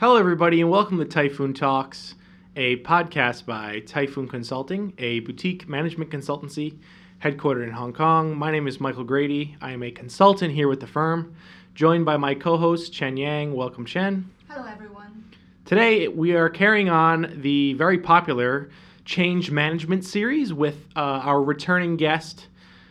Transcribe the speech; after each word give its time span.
Hello, 0.00 0.16
everybody, 0.16 0.60
and 0.60 0.70
welcome 0.70 0.98
to 0.98 1.04
Typhoon 1.04 1.52
Talks, 1.52 2.14
a 2.56 2.76
podcast 2.78 3.44
by 3.44 3.80
Typhoon 3.80 4.28
Consulting, 4.28 4.94
a 4.98 5.20
boutique 5.20 5.68
management 5.68 6.10
consultancy 6.10 6.78
headquartered 7.22 7.64
in 7.64 7.72
Hong 7.72 7.92
Kong. 7.92 8.34
My 8.34 8.50
name 8.50 8.66
is 8.66 8.80
Michael 8.80 9.04
Grady. 9.04 9.56
I 9.60 9.72
am 9.72 9.82
a 9.82 9.90
consultant 9.90 10.54
here 10.54 10.68
with 10.68 10.80
the 10.80 10.86
firm, 10.86 11.34
joined 11.74 12.06
by 12.06 12.16
my 12.16 12.34
co 12.34 12.56
host, 12.56 12.92
Chen 12.92 13.16
Yang. 13.16 13.54
Welcome, 13.54 13.84
Chen. 13.84 14.30
Hello, 14.48 14.66
everyone. 14.66 15.24
Today, 15.66 16.08
we 16.08 16.32
are 16.32 16.48
carrying 16.48 16.88
on 16.88 17.34
the 17.36 17.74
very 17.74 17.98
popular 17.98 18.70
change 19.04 19.50
management 19.50 20.04
series 20.04 20.52
with 20.52 20.86
uh, 20.96 21.00
our 21.00 21.42
returning 21.42 21.96
guest, 21.96 22.48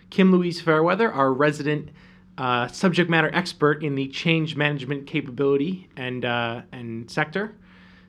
Kim 0.10 0.32
Louise 0.32 0.62
Fairweather, 0.62 1.12
our 1.12 1.34
resident 1.34 1.90
uh, 2.40 2.68
subject 2.70 3.10
matter 3.10 3.30
expert 3.34 3.84
in 3.84 3.96
the 3.96 4.08
change 4.08 4.56
management 4.56 5.06
capability 5.06 5.90
and 5.98 6.24
uh, 6.24 6.62
and 6.72 7.12
sector, 7.12 7.54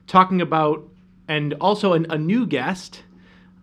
talking 0.07 0.41
about 0.41 0.87
and 1.27 1.53
also 1.55 1.93
an, 1.93 2.07
a 2.09 2.17
new 2.17 2.47
guest, 2.47 3.03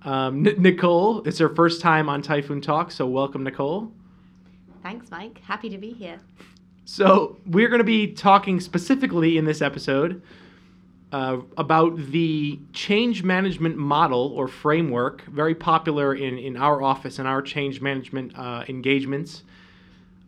um, 0.03 0.47
N- 0.47 0.57
Nicole. 0.59 1.23
It's 1.27 1.39
her 1.39 1.49
first 1.49 1.81
time 1.81 2.11
on 2.11 2.21
Typhoon 2.21 2.61
Talk, 2.61 2.91
so 2.91 3.07
welcome, 3.07 3.45
Nicole. 3.45 3.91
Thanks, 4.83 5.11
Mike. 5.11 5.41
Happy 5.41 5.71
to 5.71 5.79
be 5.79 5.93
here. 5.93 6.21
So 6.85 7.39
we're 7.47 7.69
going 7.69 7.81
to 7.81 7.85
be 7.85 8.13
talking 8.13 8.61
specifically 8.61 9.39
in 9.39 9.47
this 9.47 9.63
episode 9.63 10.23
uh, 11.13 11.39
about 11.57 11.97
the 11.97 12.59
change 12.75 13.23
management 13.23 13.79
model 13.79 14.33
or 14.35 14.49
framework, 14.49 15.23
very 15.23 15.55
popular 15.55 16.15
in, 16.15 16.37
in 16.37 16.59
our 16.59 16.83
office 16.83 17.19
and 17.19 17.27
our 17.27 17.41
change 17.41 17.81
management 17.81 18.39
uh, 18.39 18.65
engagements 18.69 19.45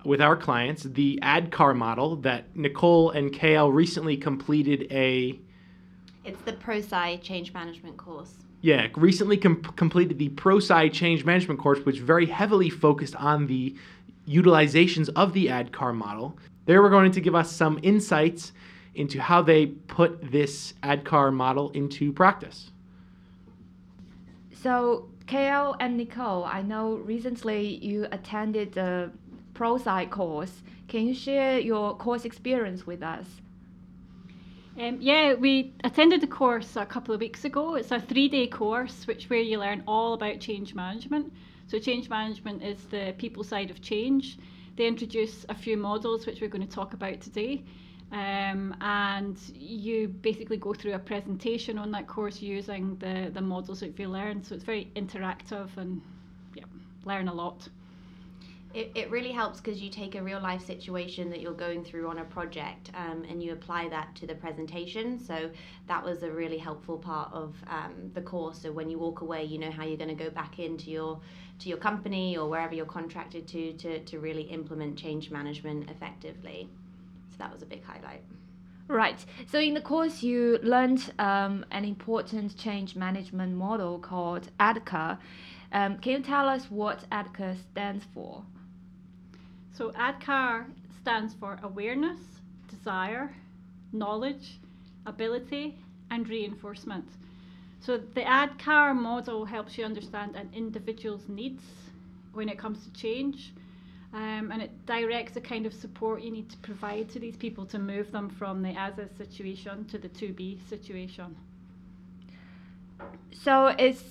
with 0.05 0.20
our 0.20 0.37
clients, 0.37 0.84
the 0.84 1.19
ADKAR 1.23 1.77
model 1.77 2.17
that 2.17 2.56
Nicole 2.56 3.11
and 3.11 3.33
KL 3.33 3.73
recently 3.73 4.17
completed 4.17 4.87
a. 4.91 5.39
It's 6.25 6.41
the 6.43 6.53
ProSci 6.53 7.20
Change 7.23 7.53
Management 7.53 7.97
course. 7.97 8.34
Yeah, 8.62 8.89
recently 8.97 9.37
com- 9.37 9.62
completed 9.62 10.19
the 10.19 10.28
ProSci 10.31 10.93
Change 10.93 11.25
Management 11.25 11.61
course, 11.61 11.81
which 11.81 11.98
very 11.98 12.27
heavily 12.27 12.69
focused 12.71 13.17
on 13.17 13.47
the 13.47 13.75
utilizations 14.28 15.09
of 15.17 15.33
the 15.33 15.47
ADKAR 15.47 15.95
model. 15.95 16.37
They 16.67 16.78
were 16.78 16.91
going 16.91 17.12
to 17.12 17.21
give 17.21 17.34
us 17.34 17.51
some 17.51 17.81
insights 17.83 18.53
into 18.95 19.21
how 19.21 19.43
they 19.43 19.67
put 19.67 20.31
this 20.31 20.75
ADKAR 20.83 21.33
model 21.33 21.71
into 21.71 22.12
practice. 22.12 22.71
So, 24.62 25.09
KL 25.27 25.77
and 25.81 25.97
Nicole, 25.97 26.45
I 26.45 26.61
know 26.61 26.97
recently 26.97 27.77
you 27.77 28.06
attended 28.12 28.73
the 28.73 29.11
ProSci 29.61 30.08
course. 30.08 30.62
Can 30.89 31.06
you 31.06 31.14
share 31.14 31.58
your 31.58 31.94
course 31.94 32.25
experience 32.25 32.86
with 32.86 33.03
us? 33.03 33.27
Um, 34.78 34.97
yeah, 35.00 35.34
we 35.34 35.75
attended 35.84 36.22
the 36.22 36.27
course 36.27 36.77
a 36.77 36.86
couple 36.86 37.14
of 37.14 37.20
weeks 37.20 37.44
ago. 37.44 37.75
It's 37.75 37.91
a 37.91 38.00
three-day 38.00 38.47
course, 38.47 39.06
which 39.06 39.28
where 39.28 39.41
you 39.41 39.58
learn 39.58 39.83
all 39.86 40.14
about 40.14 40.41
change 40.41 40.75
management. 40.75 41.31
So 41.66 41.78
change 41.78 42.08
management 42.08 42.62
is 42.62 42.83
the 42.84 43.14
people 43.19 43.44
side 43.44 43.70
of 43.70 43.83
change. 43.83 44.38
They 44.77 44.86
introduce 44.86 45.44
a 45.50 45.55
few 45.55 45.77
models, 45.77 46.25
which 46.25 46.41
we're 46.41 46.48
going 46.48 46.66
to 46.66 46.75
talk 46.75 46.94
about 46.94 47.20
today. 47.20 47.62
Um, 48.12 48.75
and 48.81 49.38
you 49.55 50.08
basically 50.08 50.56
go 50.56 50.72
through 50.72 50.94
a 50.94 50.98
presentation 50.98 51.77
on 51.77 51.91
that 51.91 52.06
course 52.06 52.41
using 52.41 52.97
the, 52.97 53.31
the 53.33 53.42
models 53.42 53.81
that 53.81 53.98
you 53.98 54.08
learned. 54.08 54.47
So 54.47 54.55
it's 54.55 54.64
very 54.64 54.91
interactive 54.97 55.77
and 55.77 56.00
yeah, 56.55 56.64
learn 57.05 57.28
a 57.28 57.34
lot. 57.34 57.69
It, 58.72 58.92
it 58.94 59.10
really 59.10 59.32
helps 59.32 59.60
because 59.60 59.82
you 59.82 59.90
take 59.90 60.14
a 60.14 60.22
real 60.22 60.40
life 60.40 60.64
situation 60.64 61.28
that 61.30 61.40
you're 61.40 61.52
going 61.52 61.82
through 61.84 62.08
on 62.08 62.18
a 62.18 62.24
project 62.24 62.90
um, 62.94 63.25
and 63.28 63.42
you 63.42 63.53
apply 63.53 63.88
that 63.88 64.14
to 64.16 64.28
the 64.28 64.34
presentation. 64.36 65.19
So 65.19 65.50
that 65.88 66.04
was 66.04 66.22
a 66.22 66.31
really 66.31 66.58
helpful 66.58 66.97
part 66.97 67.32
of 67.32 67.56
um, 67.66 68.12
the 68.14 68.20
course. 68.20 68.62
So 68.62 68.70
when 68.70 68.88
you 68.88 68.97
walk 68.97 69.22
away, 69.22 69.42
you 69.44 69.59
know 69.59 69.72
how 69.72 69.84
you're 69.84 69.97
going 69.97 70.16
to 70.16 70.25
go 70.25 70.30
back 70.30 70.60
into 70.60 70.91
your 70.91 71.20
to 71.59 71.69
your 71.69 71.78
company 71.78 72.38
or 72.38 72.48
wherever 72.48 72.72
you're 72.72 72.86
contracted 72.86 73.48
to 73.48 73.72
to, 73.72 73.98
to 74.04 74.20
really 74.20 74.42
implement 74.42 74.97
change 74.97 75.32
management 75.32 75.91
effectively. 75.91 76.69
So 77.30 77.36
that 77.38 77.53
was 77.53 77.62
a 77.62 77.66
big 77.66 77.82
highlight. 77.82 78.22
Right. 78.86 79.25
So 79.47 79.59
in 79.59 79.75
the 79.75 79.80
course, 79.80 80.22
you 80.22 80.59
learned 80.62 81.12
um, 81.19 81.64
an 81.70 81.84
important 81.84 82.56
change 82.56 82.97
management 82.97 83.54
model 83.54 83.98
called 83.98 84.50
ADKAR. 84.59 85.19
Um, 85.72 85.98
can 85.98 86.12
you 86.12 86.22
tell 86.22 86.48
us 86.48 86.70
what 86.70 87.09
ADKAR 87.10 87.56
stands 87.70 88.04
for? 88.12 88.44
So 89.72 89.92
ADKAR 89.92 90.66
stands 91.00 91.34
for 91.34 91.58
awareness, 91.62 92.19
desire, 92.69 93.34
knowledge, 93.92 94.58
ability, 95.06 95.76
and 96.10 96.28
reinforcement. 96.28 97.06
So 97.80 97.97
the 97.97 98.22
ADKAR 98.22 98.94
model 98.94 99.44
helps 99.44 99.78
you 99.78 99.84
understand 99.84 100.36
an 100.36 100.50
individual's 100.53 101.28
needs 101.28 101.62
when 102.32 102.48
it 102.48 102.59
comes 102.59 102.84
to 102.84 102.92
change. 102.92 103.53
Um, 104.12 104.50
and 104.50 104.60
it 104.60 104.86
directs 104.86 105.34
the 105.34 105.41
kind 105.41 105.66
of 105.66 105.72
support 105.72 106.20
you 106.20 106.32
need 106.32 106.50
to 106.50 106.56
provide 106.59 107.09
to 107.10 107.20
these 107.20 107.36
people 107.36 107.64
to 107.66 107.78
move 107.78 108.10
them 108.10 108.28
from 108.28 108.60
the 108.60 108.70
as 108.70 108.98
is 108.98 109.09
situation 109.16 109.84
to 109.84 109.98
the 109.98 110.09
to 110.09 110.32
be 110.32 110.59
situation. 110.69 111.36
So 113.32 113.69
it 113.69 114.03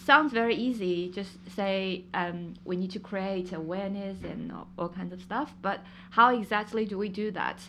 sounds 0.00 0.32
very 0.32 0.54
easy. 0.54 1.08
Just 1.08 1.38
say 1.54 2.04
um, 2.14 2.54
we 2.64 2.76
need 2.76 2.90
to 2.92 3.00
create 3.00 3.52
awareness 3.52 4.18
and 4.22 4.52
all, 4.52 4.68
all 4.78 4.88
kinds 4.88 5.12
of 5.12 5.20
stuff. 5.20 5.54
But 5.62 5.80
how 6.10 6.34
exactly 6.34 6.84
do 6.84 6.98
we 6.98 7.08
do 7.08 7.30
that? 7.32 7.60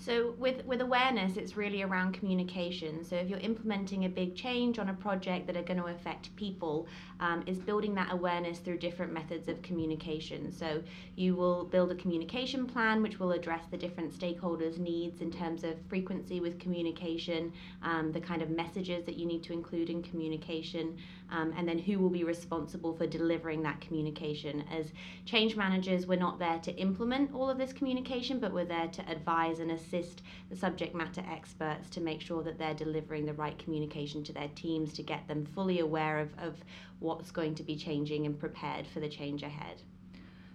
So 0.00 0.34
with 0.38 0.64
with 0.64 0.80
awareness, 0.80 1.36
it's 1.36 1.58
really 1.58 1.82
around 1.82 2.14
communication. 2.14 3.04
So 3.04 3.16
if 3.16 3.28
you're 3.28 3.38
implementing 3.38 4.06
a 4.06 4.08
big 4.08 4.34
change 4.34 4.78
on 4.78 4.88
a 4.88 4.94
project 4.94 5.46
that 5.46 5.58
are 5.58 5.62
going 5.62 5.78
to 5.78 5.88
affect 5.88 6.34
people, 6.36 6.86
um, 7.20 7.42
is 7.46 7.58
building 7.58 7.94
that 7.96 8.10
awareness 8.10 8.60
through 8.60 8.78
different 8.78 9.12
methods 9.12 9.46
of 9.46 9.60
communication. 9.60 10.52
So 10.52 10.82
you 11.16 11.36
will 11.36 11.64
build 11.64 11.92
a 11.92 11.94
communication 11.94 12.64
plan 12.66 13.02
which 13.02 13.20
will 13.20 13.32
address 13.32 13.64
the 13.70 13.76
different 13.76 14.18
stakeholders' 14.18 14.78
needs 14.78 15.20
in 15.20 15.30
terms 15.30 15.64
of 15.64 15.74
frequency 15.90 16.40
with 16.40 16.58
communication, 16.58 17.52
um, 17.82 18.10
the 18.10 18.20
kind 18.20 18.40
of 18.40 18.48
messages 18.48 19.04
that 19.04 19.16
you 19.16 19.26
need 19.26 19.42
to 19.42 19.52
include 19.52 19.90
in 19.90 20.02
communication, 20.02 20.96
um, 21.30 21.54
and 21.56 21.68
then 21.68 21.78
who 21.78 21.98
will 21.98 22.10
be 22.10 22.24
responsible 22.24 22.94
for 22.94 23.06
delivering 23.06 23.62
that 23.62 23.80
communication. 23.80 24.64
As 24.70 24.92
change 25.24 25.56
managers, 25.56 26.06
we're 26.06 26.18
not 26.18 26.38
there 26.38 26.58
to 26.60 26.76
implement 26.76 27.34
all 27.34 27.48
of 27.48 27.58
this 27.58 27.72
communication, 27.72 28.40
but 28.40 28.52
we're 28.52 28.64
there 28.64 28.88
to 28.88 29.08
advise 29.10 29.60
and 29.60 29.70
assist 29.70 30.22
the 30.48 30.56
subject 30.56 30.94
matter 30.94 31.22
experts 31.30 31.88
to 31.90 32.00
make 32.00 32.20
sure 32.20 32.42
that 32.42 32.58
they're 32.58 32.74
delivering 32.74 33.26
the 33.26 33.34
right 33.34 33.58
communication 33.58 34.22
to 34.24 34.32
their 34.32 34.50
teams 34.54 34.92
to 34.94 35.02
get 35.02 35.26
them 35.28 35.46
fully 35.46 35.80
aware 35.80 36.18
of, 36.18 36.30
of 36.38 36.56
what's 36.98 37.30
going 37.30 37.54
to 37.54 37.62
be 37.62 37.76
changing 37.76 38.26
and 38.26 38.38
prepared 38.38 38.86
for 38.86 39.00
the 39.00 39.08
change 39.08 39.42
ahead. 39.42 39.82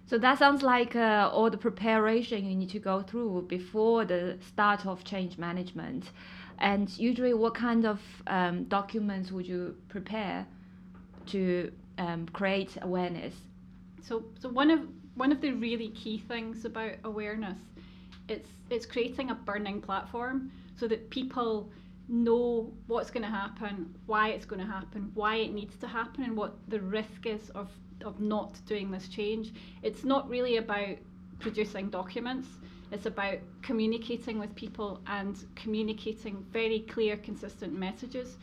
So 0.08 0.18
that 0.18 0.38
sounds 0.38 0.62
like 0.62 0.94
uh, 0.94 1.28
all 1.32 1.50
the 1.50 1.58
preparation 1.58 2.48
you 2.48 2.54
need 2.54 2.70
to 2.70 2.78
go 2.78 3.02
through 3.02 3.46
before 3.48 4.04
the 4.04 4.38
start 4.40 4.86
of 4.86 5.02
change 5.02 5.36
management. 5.36 6.12
And 6.58 6.96
usually, 6.96 7.34
what 7.34 7.54
kind 7.54 7.84
of 7.84 8.00
um, 8.28 8.64
documents 8.64 9.32
would 9.32 9.46
you 9.46 9.76
prepare 9.88 10.46
to 11.28 11.72
um, 11.98 12.26
create 12.32 12.76
awareness? 12.82 13.34
So, 14.02 14.24
so 14.38 14.48
one 14.48 14.70
of 14.70 14.80
one 15.14 15.32
of 15.32 15.40
the 15.40 15.52
really 15.52 15.88
key 15.88 16.18
things 16.18 16.64
about 16.64 16.92
awareness 17.04 17.58
it's 18.28 18.50
it's 18.70 18.86
creating 18.86 19.30
a 19.30 19.34
burning 19.34 19.80
platform 19.80 20.50
so 20.76 20.88
that 20.88 21.08
people 21.10 21.70
know 22.08 22.72
what's 22.86 23.10
going 23.10 23.22
to 23.22 23.28
happen, 23.28 23.92
why 24.06 24.28
it's 24.28 24.44
going 24.44 24.60
to 24.60 24.70
happen, 24.70 25.10
why 25.14 25.36
it 25.36 25.52
needs 25.52 25.76
to 25.76 25.86
happen, 25.86 26.24
and 26.24 26.36
what 26.36 26.54
the 26.68 26.80
risk 26.80 27.26
is 27.26 27.50
of 27.50 27.70
of 28.04 28.20
not 28.20 28.58
doing 28.66 28.90
this 28.90 29.08
change. 29.08 29.52
It's 29.82 30.04
not 30.04 30.28
really 30.28 30.58
about 30.58 30.96
producing 31.40 31.88
documents. 31.90 32.48
It's 32.92 33.06
about 33.06 33.38
communicating 33.62 34.38
with 34.38 34.54
people 34.54 35.00
and 35.06 35.36
communicating 35.56 36.44
very 36.52 36.80
clear, 36.80 37.16
consistent 37.16 37.72
messages, 37.72 38.36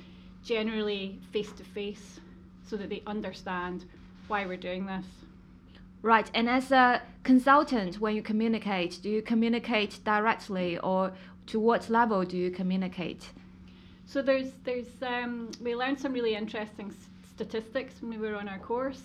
generally 0.44 1.20
face 1.32 1.52
to 1.54 1.64
face, 1.64 2.20
so 2.68 2.78
that 2.78 2.90
they 2.90 3.04
understand 3.06 3.86
why 4.28 4.46
we're 4.46 4.58
doing 4.58 4.86
this. 4.86 5.06
Right, 6.02 6.30
and 6.34 6.50
as 6.50 6.72
a 6.72 7.02
consultant, 7.24 8.00
when 8.02 8.16
you 8.16 8.22
communicate, 8.22 9.00
do 9.02 9.10
you 9.10 9.22
communicate 9.22 10.00
directly, 10.04 10.78
or 10.80 11.14
to 11.48 11.60
what 11.60 11.90
level 11.90 12.24
do 12.24 12.38
you 12.38 12.52
communicate? 12.52 13.30
So 14.06 14.22
there's 14.22 14.52
there's 14.66 15.02
um, 15.02 15.50
we 15.62 15.76
learned 15.76 16.00
some 16.00 16.14
really 16.14 16.36
interesting 16.36 16.94
statistics 17.34 18.02
when 18.02 18.12
we 18.12 18.18
were 18.18 18.36
on 18.36 18.50
our 18.50 18.60
course. 18.60 19.02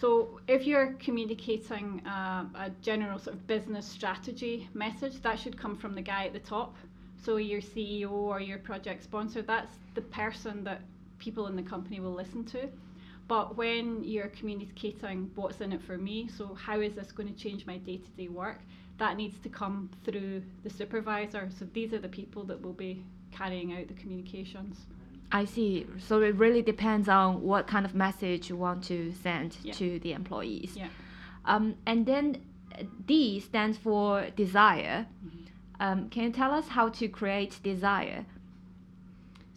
So 0.00 0.40
if 0.48 0.66
you're 0.66 0.94
communicating 0.94 2.00
uh, 2.06 2.44
a 2.54 2.70
general 2.80 3.18
sort 3.18 3.36
of 3.36 3.46
business 3.46 3.86
strategy 3.86 4.68
message, 4.72 5.20
that 5.20 5.38
should 5.38 5.58
come 5.58 5.76
from 5.76 5.94
the 5.94 6.00
guy 6.00 6.24
at 6.24 6.32
the 6.32 6.38
top. 6.38 6.76
So 7.22 7.36
your 7.36 7.60
CEO 7.60 8.10
or 8.10 8.40
your 8.40 8.58
project 8.58 9.02
sponsor, 9.02 9.42
that's 9.42 9.76
the 9.94 10.00
person 10.00 10.64
that 10.64 10.80
people 11.20 11.46
in 11.46 11.54
the 11.54 11.62
company 11.62 12.00
will 12.00 12.14
listen 12.14 12.44
to. 12.46 12.68
But 13.28 13.56
when 13.56 14.02
you're 14.02 14.28
communicating 14.28 15.30
what's 15.36 15.60
in 15.60 15.72
it 15.72 15.82
for 15.82 15.96
me, 15.96 16.28
so 16.36 16.52
how 16.54 16.80
is 16.80 16.94
this 16.94 17.12
going 17.12 17.32
to 17.32 17.38
change 17.40 17.64
my 17.64 17.76
day 17.78 17.98
to 17.98 18.10
day 18.10 18.26
work, 18.26 18.58
that 18.98 19.16
needs 19.16 19.38
to 19.38 19.48
come 19.48 19.88
through 20.04 20.42
the 20.64 20.70
supervisor. 20.70 21.48
So 21.56 21.66
these 21.72 21.92
are 21.92 22.00
the 22.00 22.08
people 22.08 22.42
that 22.44 22.60
will 22.60 22.72
be 22.72 23.04
carrying 23.30 23.72
out 23.72 23.86
the 23.86 23.94
communications. 23.94 24.86
I 25.32 25.44
see. 25.44 25.86
So 25.98 26.20
it 26.22 26.34
really 26.34 26.60
depends 26.60 27.08
on 27.08 27.40
what 27.42 27.68
kind 27.68 27.86
of 27.86 27.94
message 27.94 28.48
you 28.50 28.56
want 28.56 28.82
to 28.84 29.12
send 29.22 29.56
Yeah. 29.62 29.74
to 29.74 30.00
the 30.00 30.12
employees. 30.12 30.72
Yeah. 30.76 30.88
Um, 31.44 31.76
and 31.86 32.04
then 32.04 32.42
uh, 32.76 32.82
D 33.06 33.40
stands 33.40 33.78
for 33.78 34.26
desire. 34.36 35.06
Mm-hmm. 35.24 35.38
Um, 35.78 36.10
can 36.10 36.24
you 36.24 36.30
tell 36.32 36.52
us 36.52 36.68
how 36.68 36.88
to 36.90 37.08
create 37.08 37.60
desire? 37.62 38.26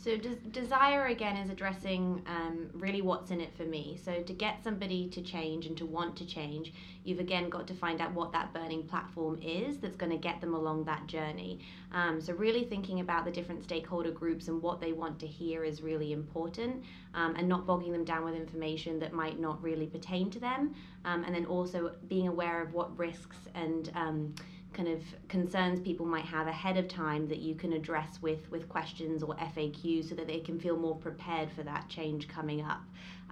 So 0.03 0.17
des- 0.17 0.35
desire 0.51 1.05
again 1.05 1.37
is 1.37 1.49
addressing 1.49 2.21
um, 2.27 2.69
really 2.73 3.01
what's 3.01 3.31
in 3.31 3.39
it 3.39 3.55
for 3.55 3.63
me. 3.63 3.97
So 4.03 4.21
to 4.21 4.33
get 4.33 4.61
somebody 4.61 5.07
to 5.07 5.21
change 5.21 5.65
and 5.65 5.77
to 5.77 5.85
want 5.85 6.17
to 6.17 6.25
change, 6.25 6.73
you've 7.05 7.19
again 7.19 7.47
got 7.47 7.67
to 7.67 7.73
find 7.73 8.01
out 8.01 8.11
what 8.11 8.33
that 8.33 8.53
burning 8.53 8.83
platform 8.83 9.39
is 9.41 9.77
that's 9.77 9.95
going 9.95 10.11
to 10.11 10.17
get 10.17 10.41
them 10.41 10.55
along 10.55 10.83
that 10.83 11.07
journey. 11.07 11.59
Um, 11.93 12.19
so 12.19 12.33
really 12.33 12.65
thinking 12.65 12.99
about 12.99 13.23
the 13.23 13.31
different 13.31 13.63
stakeholder 13.63 14.11
groups 14.11 14.49
and 14.49 14.61
what 14.61 14.81
they 14.81 14.91
want 14.91 15.19
to 15.19 15.27
hear 15.27 15.63
is 15.63 15.81
really 15.81 16.11
important, 16.11 16.83
um, 17.13 17.35
and 17.37 17.47
not 17.47 17.65
bogging 17.65 17.93
them 17.93 18.03
down 18.03 18.25
with 18.25 18.35
information 18.35 18.99
that 18.99 19.13
might 19.13 19.39
not 19.39 19.63
really 19.63 19.87
pertain 19.87 20.29
to 20.31 20.39
them. 20.39 20.75
Um, 21.05 21.23
and 21.23 21.33
then 21.33 21.45
also 21.45 21.93
being 22.09 22.27
aware 22.27 22.61
of 22.61 22.73
what 22.73 22.97
risks 22.97 23.37
and 23.55 23.89
um, 23.95 24.35
kind 24.73 24.87
of 24.87 25.01
concerns 25.27 25.79
people 25.79 26.05
might 26.05 26.25
have 26.25 26.47
ahead 26.47 26.77
of 26.77 26.87
time 26.87 27.27
that 27.27 27.39
you 27.39 27.55
can 27.55 27.73
address 27.73 28.19
with 28.21 28.49
with 28.51 28.67
questions 28.69 29.23
or 29.23 29.35
FAQs 29.35 30.09
so 30.09 30.15
that 30.15 30.27
they 30.27 30.39
can 30.39 30.59
feel 30.59 30.77
more 30.77 30.95
prepared 30.95 31.51
for 31.51 31.63
that 31.63 31.87
change 31.89 32.27
coming 32.27 32.61
up. 32.61 32.81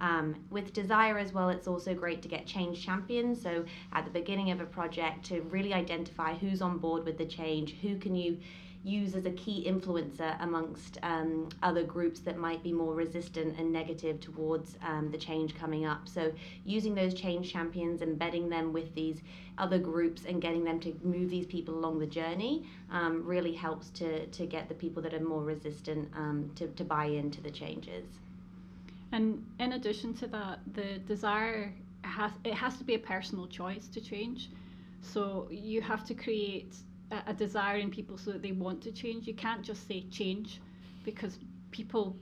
Um, 0.00 0.34
with 0.50 0.72
Desire 0.72 1.18
as 1.18 1.32
well, 1.32 1.48
it's 1.48 1.68
also 1.68 1.94
great 1.94 2.22
to 2.22 2.28
get 2.28 2.46
change 2.46 2.84
champions. 2.84 3.40
So 3.40 3.64
at 3.92 4.04
the 4.04 4.10
beginning 4.10 4.50
of 4.50 4.60
a 4.60 4.66
project, 4.66 5.24
to 5.26 5.42
really 5.42 5.72
identify 5.72 6.34
who's 6.34 6.62
on 6.62 6.78
board 6.78 7.04
with 7.04 7.18
the 7.18 7.26
change, 7.26 7.76
who 7.82 7.96
can 7.98 8.14
you 8.16 8.38
use 8.84 9.14
as 9.14 9.26
a 9.26 9.30
key 9.30 9.64
influencer 9.68 10.36
amongst 10.42 10.98
um, 11.02 11.48
other 11.62 11.84
groups 11.84 12.20
that 12.20 12.36
might 12.36 12.62
be 12.62 12.72
more 12.72 12.94
resistant 12.94 13.58
and 13.58 13.72
negative 13.72 14.20
towards 14.20 14.76
um, 14.82 15.10
the 15.10 15.18
change 15.18 15.54
coming 15.54 15.86
up. 15.86 16.08
So, 16.08 16.32
using 16.64 16.94
those 16.94 17.14
change 17.14 17.52
champions, 17.52 18.02
embedding 18.02 18.48
them 18.48 18.72
with 18.72 18.92
these 18.94 19.22
other 19.58 19.78
groups, 19.78 20.24
and 20.26 20.42
getting 20.42 20.64
them 20.64 20.80
to 20.80 20.94
move 21.02 21.30
these 21.30 21.46
people 21.46 21.74
along 21.74 22.00
the 22.00 22.06
journey 22.06 22.66
um, 22.90 23.24
really 23.24 23.52
helps 23.52 23.90
to, 23.90 24.26
to 24.26 24.46
get 24.46 24.68
the 24.68 24.74
people 24.74 25.02
that 25.02 25.14
are 25.14 25.20
more 25.20 25.42
resistant 25.42 26.08
um, 26.16 26.50
to, 26.56 26.66
to 26.68 26.84
buy 26.84 27.04
into 27.04 27.40
the 27.40 27.50
changes. 27.50 28.06
And 29.12 29.44
in 29.60 29.74
addition 29.74 30.14
to 30.14 30.26
that, 30.28 30.60
the 30.74 30.98
desire 31.06 31.72
has 32.02 32.32
it 32.44 32.54
has 32.54 32.76
to 32.78 32.84
be 32.84 32.94
a 32.94 32.98
personal 32.98 33.46
choice 33.46 33.86
to 33.88 34.00
change. 34.00 34.50
So 35.02 35.46
you 35.50 35.82
have 35.82 36.04
to 36.06 36.14
create 36.14 36.74
a, 37.12 37.30
a 37.32 37.34
desire 37.34 37.78
in 37.78 37.90
people 37.90 38.16
so 38.18 38.32
that 38.32 38.42
they 38.42 38.52
want 38.52 38.82
to 38.82 38.92
change. 38.92 39.26
You 39.26 39.34
can't 39.34 39.62
just 39.62 39.86
say 39.86 39.98
change, 40.10 40.60
because 41.04 41.38
people 41.70 42.16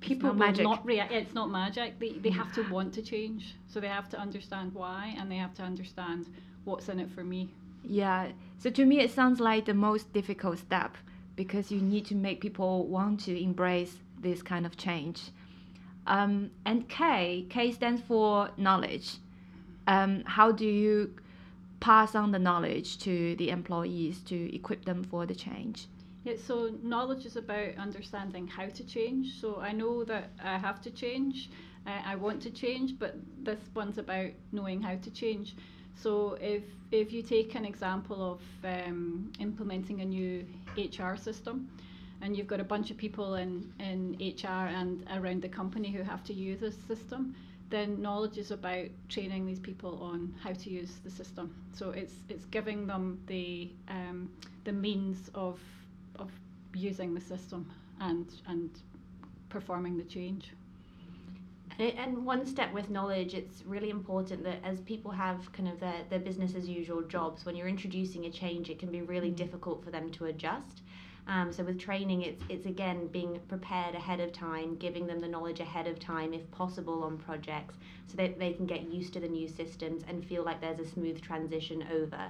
people 0.00 0.32
not 0.32 0.56
will 0.56 0.64
not 0.64 0.86
react. 0.86 1.12
It's 1.12 1.34
not 1.34 1.50
magic. 1.50 1.98
They 1.98 2.12
they 2.24 2.30
have 2.30 2.52
to 2.54 2.62
want 2.70 2.94
to 2.94 3.02
change. 3.02 3.42
So 3.66 3.80
they 3.80 3.88
have 3.88 4.08
to 4.10 4.18
understand 4.18 4.72
why, 4.74 5.14
and 5.18 5.30
they 5.30 5.36
have 5.36 5.54
to 5.54 5.62
understand 5.62 6.26
what's 6.64 6.88
in 6.88 6.98
it 7.00 7.10
for 7.10 7.24
me. 7.24 7.48
Yeah. 7.82 8.32
So 8.58 8.70
to 8.70 8.84
me, 8.84 9.00
it 9.00 9.10
sounds 9.10 9.40
like 9.40 9.64
the 9.64 9.74
most 9.74 10.12
difficult 10.12 10.58
step 10.58 10.96
because 11.36 11.70
you 11.74 11.80
need 11.80 12.04
to 12.06 12.14
make 12.14 12.40
people 12.40 12.86
want 12.86 13.20
to 13.24 13.42
embrace 13.42 13.96
this 14.20 14.42
kind 14.42 14.66
of 14.66 14.76
change. 14.76 15.30
Um, 16.06 16.50
and 16.66 16.88
K, 16.88 17.46
K 17.48 17.72
stands 17.72 18.02
for 18.02 18.50
knowledge. 18.56 19.16
Um, 19.86 20.22
how 20.26 20.52
do 20.52 20.66
you 20.66 21.14
pass 21.80 22.14
on 22.14 22.30
the 22.30 22.38
knowledge 22.38 22.98
to 22.98 23.34
the 23.36 23.50
employees 23.50 24.20
to 24.22 24.54
equip 24.54 24.84
them 24.84 25.02
for 25.02 25.26
the 25.26 25.34
change? 25.34 25.86
Yeah, 26.24 26.34
so 26.36 26.70
knowledge 26.82 27.24
is 27.24 27.36
about 27.36 27.76
understanding 27.78 28.46
how 28.46 28.66
to 28.66 28.84
change. 28.84 29.40
So 29.40 29.60
I 29.60 29.72
know 29.72 30.04
that 30.04 30.30
I 30.42 30.58
have 30.58 30.82
to 30.82 30.90
change, 30.90 31.50
uh, 31.86 32.02
I 32.04 32.14
want 32.14 32.42
to 32.42 32.50
change, 32.50 32.98
but 32.98 33.16
this 33.42 33.58
one's 33.74 33.96
about 33.96 34.30
knowing 34.52 34.82
how 34.82 34.96
to 34.96 35.10
change. 35.10 35.56
So 35.94 36.36
if 36.40 36.62
if 36.90 37.12
you 37.12 37.22
take 37.22 37.54
an 37.54 37.64
example 37.64 38.32
of 38.32 38.40
um, 38.64 39.32
implementing 39.38 40.00
a 40.00 40.04
new 40.04 40.44
HR 40.76 41.16
system, 41.16 41.68
and 42.20 42.36
you've 42.36 42.46
got 42.46 42.60
a 42.60 42.64
bunch 42.64 42.90
of 42.90 42.96
people 42.96 43.34
in, 43.34 43.72
in 43.78 44.16
HR 44.20 44.66
and 44.68 45.06
around 45.12 45.42
the 45.42 45.48
company 45.48 45.90
who 45.90 46.02
have 46.02 46.22
to 46.24 46.34
use 46.34 46.60
this 46.60 46.76
system, 46.86 47.34
then 47.70 48.02
knowledge 48.02 48.36
is 48.36 48.50
about 48.50 48.86
training 49.08 49.46
these 49.46 49.60
people 49.60 50.02
on 50.02 50.34
how 50.42 50.52
to 50.52 50.70
use 50.70 50.96
the 51.04 51.10
system. 51.10 51.54
So 51.72 51.90
it's 51.90 52.14
it's 52.28 52.44
giving 52.46 52.86
them 52.86 53.20
the 53.26 53.70
um, 53.88 54.30
the 54.64 54.72
means 54.72 55.30
of 55.34 55.60
of 56.16 56.30
using 56.74 57.14
the 57.14 57.20
system 57.20 57.70
and 58.00 58.26
and 58.46 58.70
performing 59.48 59.96
the 59.96 60.04
change. 60.04 60.52
And, 61.78 61.92
and 61.98 62.26
one 62.26 62.44
step 62.44 62.72
with 62.72 62.90
knowledge, 62.90 63.34
it's 63.34 63.62
really 63.64 63.90
important 63.90 64.44
that 64.44 64.58
as 64.64 64.80
people 64.80 65.10
have 65.12 65.50
kind 65.52 65.68
of 65.68 65.80
their, 65.80 66.04
their 66.10 66.18
business 66.18 66.54
as 66.54 66.68
usual 66.68 67.02
jobs, 67.02 67.46
when 67.46 67.56
you're 67.56 67.68
introducing 67.68 68.26
a 68.26 68.30
change, 68.30 68.68
it 68.68 68.78
can 68.78 68.90
be 68.90 69.02
really 69.02 69.30
difficult 69.30 69.82
for 69.82 69.90
them 69.90 70.10
to 70.12 70.26
adjust. 70.26 70.82
Um, 71.30 71.52
so 71.52 71.62
with 71.62 71.78
training, 71.78 72.22
it's 72.22 72.42
it's 72.48 72.66
again 72.66 73.06
being 73.06 73.38
prepared 73.46 73.94
ahead 73.94 74.18
of 74.18 74.32
time, 74.32 74.74
giving 74.74 75.06
them 75.06 75.20
the 75.20 75.28
knowledge 75.28 75.60
ahead 75.60 75.86
of 75.86 76.00
time, 76.00 76.34
if 76.34 76.50
possible, 76.50 77.04
on 77.04 77.18
projects, 77.18 77.76
so 78.08 78.16
that 78.16 78.36
they 78.40 78.52
can 78.52 78.66
get 78.66 78.82
used 78.92 79.12
to 79.12 79.20
the 79.20 79.28
new 79.28 79.46
systems 79.46 80.02
and 80.08 80.26
feel 80.26 80.44
like 80.44 80.60
there's 80.60 80.80
a 80.80 80.84
smooth 80.84 81.20
transition 81.22 81.84
over. 81.92 82.20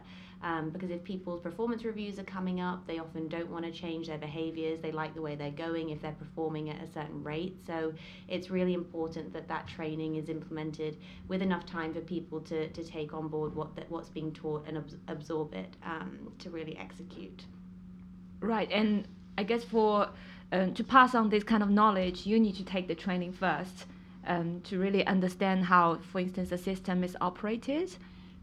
Um, 0.43 0.69
because 0.69 0.91
if 0.91 1.03
people's 1.03 1.41
performance 1.41 1.83
reviews 1.83 2.19
are 2.19 2.25
coming 2.25 2.61
up, 2.61 2.87
they 2.87 2.99
often 2.99 3.27
don't 3.29 3.51
want 3.51 3.65
to 3.65 3.71
change 3.71 4.09
their 4.09 4.19
behaviors. 4.19 4.81
They 4.83 4.93
like 4.93 5.15
the 5.15 5.23
way 5.23 5.35
they're 5.35 5.51
going 5.51 5.89
if 5.91 6.03
they're 6.03 6.13
performing 6.13 6.69
at 6.69 6.83
a 6.83 6.87
certain 6.93 7.25
rate. 7.25 7.57
So 7.67 7.95
it's 8.29 8.51
really 8.51 8.75
important 8.75 9.33
that 9.33 9.49
that 9.49 9.67
training 9.67 10.17
is 10.17 10.29
implemented 10.29 10.99
with 11.27 11.41
enough 11.41 11.65
time 11.65 11.95
for 11.95 12.01
people 12.03 12.41
to, 12.43 12.69
to 12.69 12.85
take 12.85 13.15
on 13.15 13.29
board 13.29 13.55
what 13.55 13.75
that 13.77 13.91
what's 13.91 14.11
being 14.11 14.33
taught 14.33 14.67
and 14.67 14.77
abs- 14.77 14.97
absorb 15.09 15.55
it 15.55 15.75
um, 15.85 16.33
to 16.39 16.51
really 16.51 16.77
execute. 16.77 17.45
Right, 18.41 18.71
and 18.73 19.07
I 19.37 19.43
guess 19.43 19.65
for 19.65 20.09
um, 20.53 20.75
to 20.75 20.85
pass 20.85 21.15
on 21.15 21.29
this 21.29 21.45
kind 21.45 21.63
of 21.63 21.71
knowledge, 21.71 22.27
you 22.27 22.41
need 22.41 22.57
to 22.57 22.65
take 22.65 22.89
the 22.89 22.95
training 22.95 23.33
first 23.33 23.87
um, 24.27 24.61
to 24.63 24.79
really 24.79 25.07
understand 25.07 25.65
how, 25.65 25.97
for 25.97 26.21
instance, 26.21 26.51
the 26.51 26.59
system 26.59 27.05
is 27.05 27.17
operated. 27.21 27.95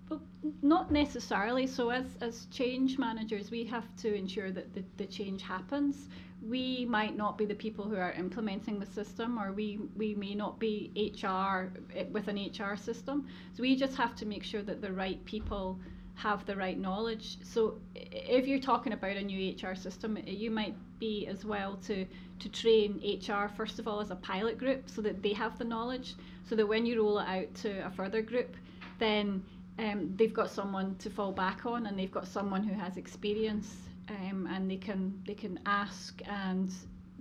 But 0.08 0.20
not 0.62 0.92
necessarily. 0.92 1.68
So 1.68 1.90
as, 1.90 2.06
as 2.22 2.46
change 2.46 2.98
managers, 2.98 3.52
we 3.52 3.66
have 3.66 3.84
to 3.98 4.14
ensure 4.14 4.52
that 4.52 4.74
the, 4.74 4.84
the 4.96 5.06
change 5.06 5.42
happens. 5.42 6.08
We 6.42 6.86
might 6.86 7.18
not 7.18 7.38
be 7.38 7.46
the 7.46 7.56
people 7.56 7.84
who 7.86 7.98
are 7.98 8.14
implementing 8.14 8.80
the 8.80 8.86
system, 8.86 9.38
or 9.38 9.52
we, 9.52 9.80
we 9.98 10.16
may 10.16 10.34
not 10.34 10.60
be 10.60 10.92
HR 10.96 11.74
eh, 11.94 12.06
with 12.12 12.30
an 12.30 12.38
HR 12.38 12.78
system. 12.78 13.28
So 13.54 13.62
we 13.64 13.76
just 13.76 13.98
have 13.98 14.16
to 14.18 14.26
make 14.26 14.44
sure 14.44 14.62
that 14.62 14.82
the 14.82 14.94
right 14.94 15.24
people 15.26 15.80
have 16.18 16.46
the 16.48 16.56
right 16.56 16.80
knowledge. 16.80 17.38
So 17.44 17.78
if 17.96 18.48
you're 18.48 18.60
talking 18.60 18.94
about 18.94 19.16
a 19.18 19.22
new 19.22 19.54
HR 19.54 19.76
system, 19.76 20.18
you 20.26 20.50
might 20.50 20.76
be 21.00 21.28
as 21.28 21.46
well 21.46 21.78
to, 21.86 22.06
to 22.40 22.50
train 22.50 23.00
HR 23.04 23.48
first 23.56 23.78
of 23.78 23.88
all 23.88 24.00
as 24.00 24.10
a 24.10 24.16
pilot 24.16 24.58
group 24.58 24.90
so 24.90 25.02
that 25.04 25.22
they 25.22 25.34
have 25.34 25.60
the 25.60 25.64
knowledge, 25.64 26.16
so 26.50 26.56
that 26.56 26.68
when 26.68 26.88
you 26.88 27.02
roll 27.02 27.20
it 27.20 27.28
out 27.28 27.54
to 27.56 27.86
a 27.86 27.92
further 27.92 28.24
group, 28.24 28.56
then 28.98 29.44
um, 29.78 30.12
they've 30.16 30.34
got 30.34 30.50
someone 30.50 30.96
to 30.96 31.10
fall 31.12 31.32
back 31.32 31.68
on 31.68 31.86
and 31.86 31.98
they've 31.98 32.12
got 32.12 32.28
someone 32.28 32.64
who 32.64 32.74
has 32.74 32.98
experience 32.98 33.76
um, 34.10 34.50
and 34.52 34.70
they 34.72 34.78
can 34.78 35.22
they 35.28 35.36
can 35.36 35.60
ask 35.68 36.20
and 36.26 36.74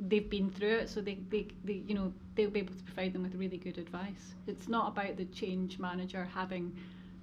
they've 0.09 0.31
been 0.31 0.50
through 0.50 0.76
it 0.76 0.88
so 0.88 1.00
they, 1.00 1.19
they, 1.31 1.49
they 1.65 1.83
you 1.87 1.95
know 1.95 2.12
they'll 2.35 2.50
be 2.50 2.61
able 2.61 2.75
to 2.75 2.83
provide 2.85 3.12
them 3.12 3.23
with 3.23 3.35
really 3.35 3.57
good 3.57 3.76
advice 3.76 4.35
it's 4.47 4.69
not 4.69 4.88
about 4.93 5.17
the 5.17 5.25
change 5.26 5.79
manager 5.79 6.29
having 6.33 6.75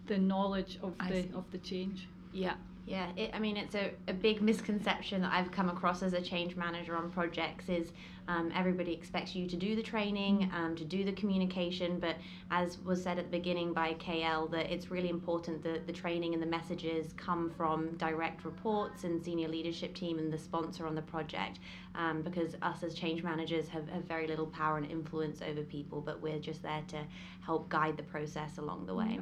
the 0.08 0.18
knowledge 0.18 0.80
of 0.82 0.96
I 1.00 1.10
the 1.10 1.22
see. 1.24 1.32
of 1.34 1.50
the 1.52 1.58
change 1.60 2.08
Yeah. 2.32 2.56
Yeah, 2.86 3.08
it, 3.16 3.32
I 3.34 3.40
mean, 3.40 3.56
it's 3.56 3.76
a, 3.76 3.92
a 4.10 4.14
big 4.14 4.42
misconception 4.42 5.22
that 5.22 5.32
I've 5.32 5.52
come 5.52 5.70
across 5.70 6.04
as 6.04 6.12
a 6.12 6.20
change 6.20 6.58
manager 6.58 6.98
on 6.98 7.12
projects 7.12 7.70
is 7.70 7.94
um, 8.28 8.52
everybody 8.54 8.92
expects 8.92 9.34
you 9.36 9.48
to 9.48 9.56
do 9.56 9.74
the 9.78 9.82
training, 9.82 10.52
um, 10.54 10.76
to 10.76 10.84
do 10.84 11.06
the 11.06 11.14
communication, 11.14 11.98
but 11.98 12.18
as 12.52 12.80
was 12.80 13.02
said 13.02 13.18
at 13.20 13.32
the 13.32 13.38
beginning 13.38 13.72
by 13.72 13.94
KL, 13.94 14.52
that 14.52 14.70
it's 14.70 14.92
really 14.92 15.10
important 15.10 15.64
that 15.64 15.88
the 15.88 15.94
training 15.94 16.34
and 16.34 16.44
the 16.44 16.48
messages 16.48 17.14
come 17.16 17.50
from 17.52 17.96
direct 17.96 18.44
reports 18.44 19.06
and 19.06 19.24
senior 19.24 19.48
leadership 19.48 19.96
team 19.96 20.20
and 20.20 20.32
the 20.32 20.38
sponsor 20.38 20.86
on 20.86 20.94
the 20.94 21.02
project, 21.02 21.60
um, 21.96 22.22
because 22.22 22.56
us 22.62 22.84
as 22.84 22.94
change 22.94 23.24
managers 23.24 23.70
have, 23.70 23.88
have 23.88 24.04
very 24.04 24.28
little 24.28 24.48
power 24.48 24.76
and 24.76 24.92
influence 24.92 25.42
over 25.42 25.62
people, 25.62 26.02
but 26.02 26.22
we're 26.22 26.40
just 26.40 26.62
there 26.64 26.84
to 26.90 27.00
help 27.46 27.70
guide 27.70 27.96
the 27.96 28.04
process 28.04 28.58
along 28.58 28.86
the 28.86 28.94
way. 28.94 29.20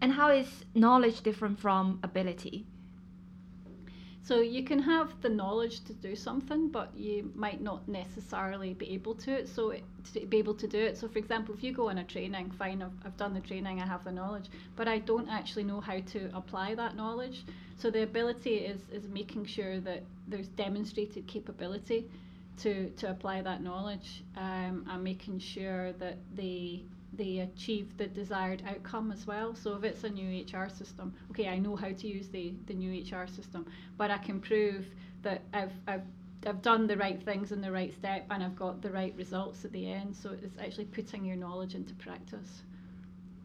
And 0.00 0.12
how 0.12 0.30
is 0.30 0.64
knowledge 0.74 1.20
different 1.22 1.58
from 1.58 2.00
ability? 2.02 2.66
So 4.22 4.40
you 4.40 4.62
can 4.62 4.78
have 4.78 5.20
the 5.22 5.28
knowledge 5.28 5.82
to 5.86 5.92
do 5.92 6.14
something, 6.14 6.68
but 6.68 6.94
you 6.96 7.32
might 7.34 7.60
not 7.60 7.88
necessarily 7.88 8.74
be 8.74 8.90
able 8.90 9.14
to 9.16 9.32
it. 9.32 9.48
So 9.48 9.70
it, 9.70 9.82
to 10.12 10.24
be 10.26 10.38
able 10.38 10.54
to 10.54 10.68
do 10.68 10.78
it. 10.78 10.96
So 10.96 11.08
for 11.08 11.18
example, 11.18 11.54
if 11.54 11.64
you 11.64 11.72
go 11.72 11.88
on 11.88 11.98
a 11.98 12.04
training, 12.04 12.50
fine, 12.52 12.80
I've, 12.82 12.92
I've 13.04 13.16
done 13.16 13.34
the 13.34 13.40
training, 13.40 13.80
I 13.80 13.86
have 13.86 14.04
the 14.04 14.12
knowledge, 14.12 14.48
but 14.76 14.86
I 14.86 14.98
don't 14.98 15.28
actually 15.28 15.64
know 15.64 15.80
how 15.80 15.98
to 16.00 16.30
apply 16.32 16.74
that 16.76 16.96
knowledge. 16.96 17.44
So 17.76 17.90
the 17.90 18.02
ability 18.02 18.56
is 18.56 18.82
is 18.92 19.08
making 19.08 19.46
sure 19.46 19.80
that 19.80 20.04
there's 20.28 20.48
demonstrated 20.48 21.26
capability 21.26 22.06
to 22.58 22.90
to 22.90 23.10
apply 23.10 23.40
that 23.42 23.62
knowledge, 23.62 24.22
um, 24.36 24.86
and 24.88 25.02
making 25.02 25.38
sure 25.40 25.92
that 25.94 26.18
they 26.36 26.84
they 27.12 27.38
achieve 27.38 27.96
the 27.96 28.06
desired 28.06 28.62
outcome 28.68 29.12
as 29.12 29.26
well. 29.26 29.54
So 29.54 29.74
if 29.74 29.84
it's 29.84 30.04
a 30.04 30.10
new 30.10 30.44
HR 30.44 30.68
system, 30.68 31.14
okay, 31.30 31.48
I 31.48 31.58
know 31.58 31.76
how 31.76 31.92
to 31.92 32.06
use 32.06 32.28
the, 32.28 32.54
the 32.66 32.74
new 32.74 33.02
HR 33.02 33.26
system, 33.26 33.66
but 33.96 34.10
I 34.10 34.18
can 34.18 34.40
prove 34.40 34.86
that 35.22 35.42
I've, 35.52 35.72
I've 35.86 36.02
I've 36.46 36.62
done 36.62 36.86
the 36.86 36.96
right 36.96 37.22
things 37.22 37.52
in 37.52 37.60
the 37.60 37.70
right 37.70 37.92
step 37.92 38.26
and 38.30 38.42
I've 38.42 38.56
got 38.56 38.80
the 38.80 38.90
right 38.90 39.14
results 39.16 39.64
at 39.66 39.72
the 39.72 39.90
end. 39.90 40.16
So 40.16 40.30
it's 40.42 40.56
actually 40.58 40.86
putting 40.86 41.24
your 41.24 41.36
knowledge 41.36 41.74
into 41.74 41.94
practice. 41.96 42.62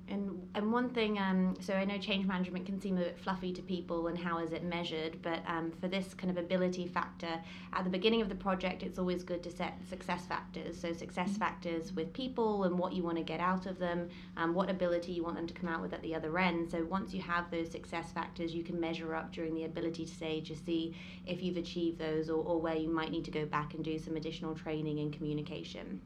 And 0.08 0.48
and 0.54 0.72
one 0.72 0.90
thing, 0.90 1.18
um, 1.18 1.56
so 1.60 1.74
I 1.74 1.84
know 1.84 1.98
change 1.98 2.26
management 2.28 2.66
can 2.66 2.80
seem 2.80 2.98
a 2.98 3.02
bit 3.02 3.18
fluffy 3.18 3.52
to 3.54 3.62
people, 3.62 4.08
and 4.08 4.18
how 4.18 4.38
is 4.38 4.52
it 4.52 4.64
measured? 4.64 5.22
But 5.22 5.40
um, 5.48 5.72
for 5.82 5.88
this 5.88 6.14
kind 6.14 6.30
of 6.30 6.38
ability 6.38 6.88
factor, 6.88 7.42
at 7.74 7.84
the 7.84 7.90
beginning 7.90 8.22
of 8.22 8.30
the 8.30 8.36
project, 8.36 8.84
it's 8.84 9.00
always 9.00 9.24
good 9.24 9.42
to 9.44 9.52
set 9.52 9.74
success 9.90 10.26
factors. 10.26 10.80
So 10.80 10.94
success 10.94 11.26
Mm-hmm. 11.26 11.40
factors 11.40 11.92
with 11.94 12.14
people 12.14 12.64
and 12.64 12.78
what 12.78 12.94
you 12.94 13.04
want 13.04 13.18
to 13.18 13.24
get 13.24 13.40
out 13.40 13.66
of 13.66 13.80
them, 13.80 14.10
um, 14.38 14.54
what 14.54 14.70
ability 14.70 15.12
you 15.12 15.24
want 15.24 15.36
them 15.36 15.48
to 15.48 15.54
come 15.54 15.70
out 15.70 15.82
with 15.82 15.94
at 15.94 16.02
the 16.02 16.16
other 16.16 16.38
end. 16.38 16.70
So 16.70 16.86
once 16.86 17.14
you 17.14 17.22
have 17.22 17.50
those 17.52 17.70
success 17.72 18.12
factors, 18.12 18.54
you 18.54 18.64
can 18.64 18.80
measure 18.80 19.16
up 19.16 19.34
during 19.34 19.54
the 19.56 19.66
ability 19.66 20.06
stage 20.06 20.48
to 20.50 20.56
see 20.56 20.96
if 21.26 21.42
you've 21.44 21.58
achieved 21.58 21.98
those, 22.00 22.30
or, 22.30 22.44
or 22.44 22.62
where 22.62 22.76
you 22.76 22.90
might 22.90 23.12
need 23.12 23.26
to 23.26 23.32
go 23.32 23.46
back 23.46 23.74
and 23.74 23.84
do 23.84 23.98
some 23.98 24.16
additional 24.16 24.56
training 24.56 25.00
and 25.00 25.14
communication. 25.14 26.00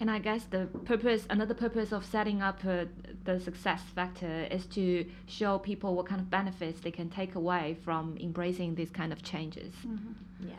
And 0.00 0.10
I 0.10 0.18
guess 0.18 0.44
the 0.44 0.66
purpose, 0.84 1.26
another 1.30 1.54
purpose 1.54 1.92
of 1.92 2.04
setting 2.04 2.42
up 2.42 2.64
uh, 2.64 2.86
the 3.24 3.38
success 3.38 3.80
factor 3.94 4.46
is 4.50 4.66
to 4.66 5.06
show 5.26 5.58
people 5.58 5.94
what 5.94 6.06
kind 6.06 6.20
of 6.20 6.28
benefits 6.28 6.80
they 6.80 6.90
can 6.90 7.08
take 7.08 7.36
away 7.36 7.76
from 7.84 8.16
embracing 8.20 8.74
these 8.74 8.90
kind 8.90 9.12
of 9.12 9.22
changes. 9.22 9.72
Yeah. 10.40 10.54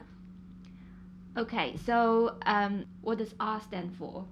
Okay, 1.38 1.76
so 1.86 2.38
um, 2.46 2.86
what 3.02 3.18
does 3.18 3.36
R 3.40 3.60
stand 3.60 3.94
for? 3.98 4.26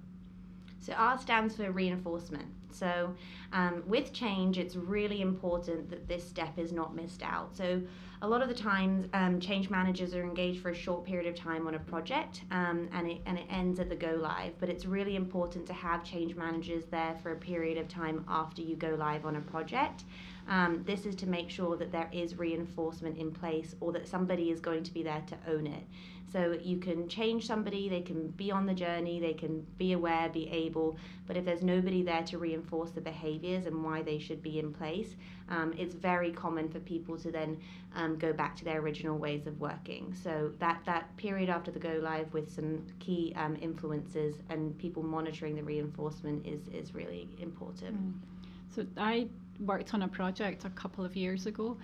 So 0.84 0.92
R 0.92 1.18
stands 1.18 1.56
for 1.56 1.70
reinforcement. 1.70 2.46
So 2.70 3.14
um, 3.52 3.82
with 3.86 4.12
change, 4.12 4.58
it's 4.58 4.76
really 4.76 5.22
important 5.22 5.88
that 5.90 6.08
this 6.08 6.28
step 6.28 6.58
is 6.58 6.72
not 6.72 6.94
missed 6.94 7.22
out. 7.22 7.56
So 7.56 7.80
a 8.20 8.28
lot 8.28 8.42
of 8.42 8.48
the 8.48 8.54
times, 8.54 9.06
um, 9.12 9.40
change 9.40 9.70
managers 9.70 10.14
are 10.14 10.22
engaged 10.22 10.60
for 10.60 10.70
a 10.70 10.74
short 10.74 11.04
period 11.04 11.26
of 11.26 11.34
time 11.34 11.66
on 11.66 11.74
a 11.74 11.78
project, 11.78 12.42
um, 12.50 12.88
and 12.92 13.06
it 13.06 13.20
and 13.26 13.38
it 13.38 13.46
ends 13.50 13.80
at 13.80 13.88
the 13.88 13.96
go 13.96 14.18
live. 14.20 14.52
But 14.58 14.68
it's 14.68 14.86
really 14.86 15.16
important 15.16 15.66
to 15.66 15.72
have 15.72 16.04
change 16.04 16.34
managers 16.34 16.84
there 16.86 17.16
for 17.22 17.32
a 17.32 17.36
period 17.36 17.78
of 17.78 17.86
time 17.88 18.24
after 18.28 18.62
you 18.62 18.76
go 18.76 18.94
live 18.98 19.24
on 19.26 19.36
a 19.36 19.40
project. 19.40 20.04
Um, 20.48 20.82
this 20.84 21.06
is 21.06 21.14
to 21.16 21.26
make 21.26 21.48
sure 21.48 21.76
that 21.76 21.92
there 21.92 22.08
is 22.12 22.38
reinforcement 22.38 23.16
in 23.18 23.30
place, 23.30 23.74
or 23.80 23.92
that 23.92 24.06
somebody 24.06 24.50
is 24.50 24.60
going 24.60 24.84
to 24.84 24.92
be 24.92 25.02
there 25.02 25.22
to 25.26 25.36
own 25.50 25.66
it. 25.66 25.84
So 26.34 26.58
you 26.60 26.78
can 26.78 27.08
change 27.08 27.46
somebody, 27.46 27.88
they 27.88 28.00
can 28.00 28.26
be 28.30 28.50
on 28.50 28.66
the 28.66 28.74
journey, 28.74 29.20
they 29.20 29.34
can 29.34 29.64
be 29.78 29.92
aware, 29.92 30.28
be 30.28 30.50
able, 30.50 30.96
but 31.28 31.36
if 31.36 31.44
there's 31.44 31.62
nobody 31.62 32.02
there 32.02 32.24
to 32.24 32.38
reinforce 32.38 32.90
the 32.90 33.00
behaviors 33.00 33.66
and 33.66 33.84
why 33.84 34.02
they 34.02 34.18
should 34.18 34.42
be 34.42 34.58
in 34.58 34.72
place, 34.74 35.14
um, 35.48 35.72
it's 35.78 35.94
very 35.94 36.32
common 36.32 36.68
for 36.68 36.80
people 36.80 37.16
to 37.18 37.30
then 37.30 37.56
um, 37.94 38.18
go 38.18 38.32
back 38.32 38.56
to 38.56 38.64
their 38.64 38.80
original 38.80 39.16
ways 39.16 39.46
of 39.46 39.60
working. 39.60 40.12
So 40.24 40.50
that, 40.58 40.80
that 40.86 41.16
period 41.16 41.50
after 41.50 41.70
the 41.70 41.78
go 41.78 42.00
live 42.02 42.32
with 42.32 42.52
some 42.52 42.84
key 42.98 43.32
um, 43.36 43.56
influences 43.60 44.34
and 44.50 44.76
people 44.76 45.04
monitoring 45.04 45.54
the 45.54 45.62
reinforcement 45.62 46.44
is, 46.44 46.66
is 46.66 46.96
really 46.96 47.28
important. 47.38 47.96
So 48.74 48.84
I 48.96 49.28
worked 49.60 49.94
on 49.94 50.02
a 50.02 50.08
project 50.08 50.64
a 50.64 50.70
couple 50.70 51.04
of 51.04 51.14
years 51.14 51.46
ago 51.46 51.76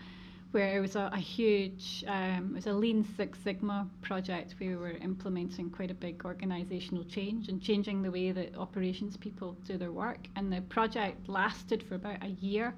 where 0.52 0.76
it 0.76 0.80
was 0.80 0.97
a, 0.97 1.11
a 1.12 1.19
huge, 1.19 2.04
um, 2.09 2.50
it 2.50 2.54
was 2.57 2.66
a 2.66 2.73
Lean 2.73 3.07
Six 3.16 3.38
Sigma 3.45 3.88
project 4.02 4.57
where 4.59 4.71
we 4.71 4.76
were 4.76 4.90
implementing 4.90 5.71
quite 5.71 5.90
a 5.90 5.95
big 5.95 6.19
organisational 6.25 7.09
change 7.09 7.49
and 7.49 7.62
changing 7.62 8.02
the 8.02 8.11
way 8.11 8.33
that 8.33 8.57
operations 8.57 9.16
people 9.16 9.57
do 9.64 9.78
their 9.78 9.92
work. 9.92 10.26
And 10.35 10.52
the 10.52 10.61
project 10.62 11.28
lasted 11.28 11.83
for 11.85 11.95
about 11.95 12.23
a 12.25 12.28
year. 12.28 12.75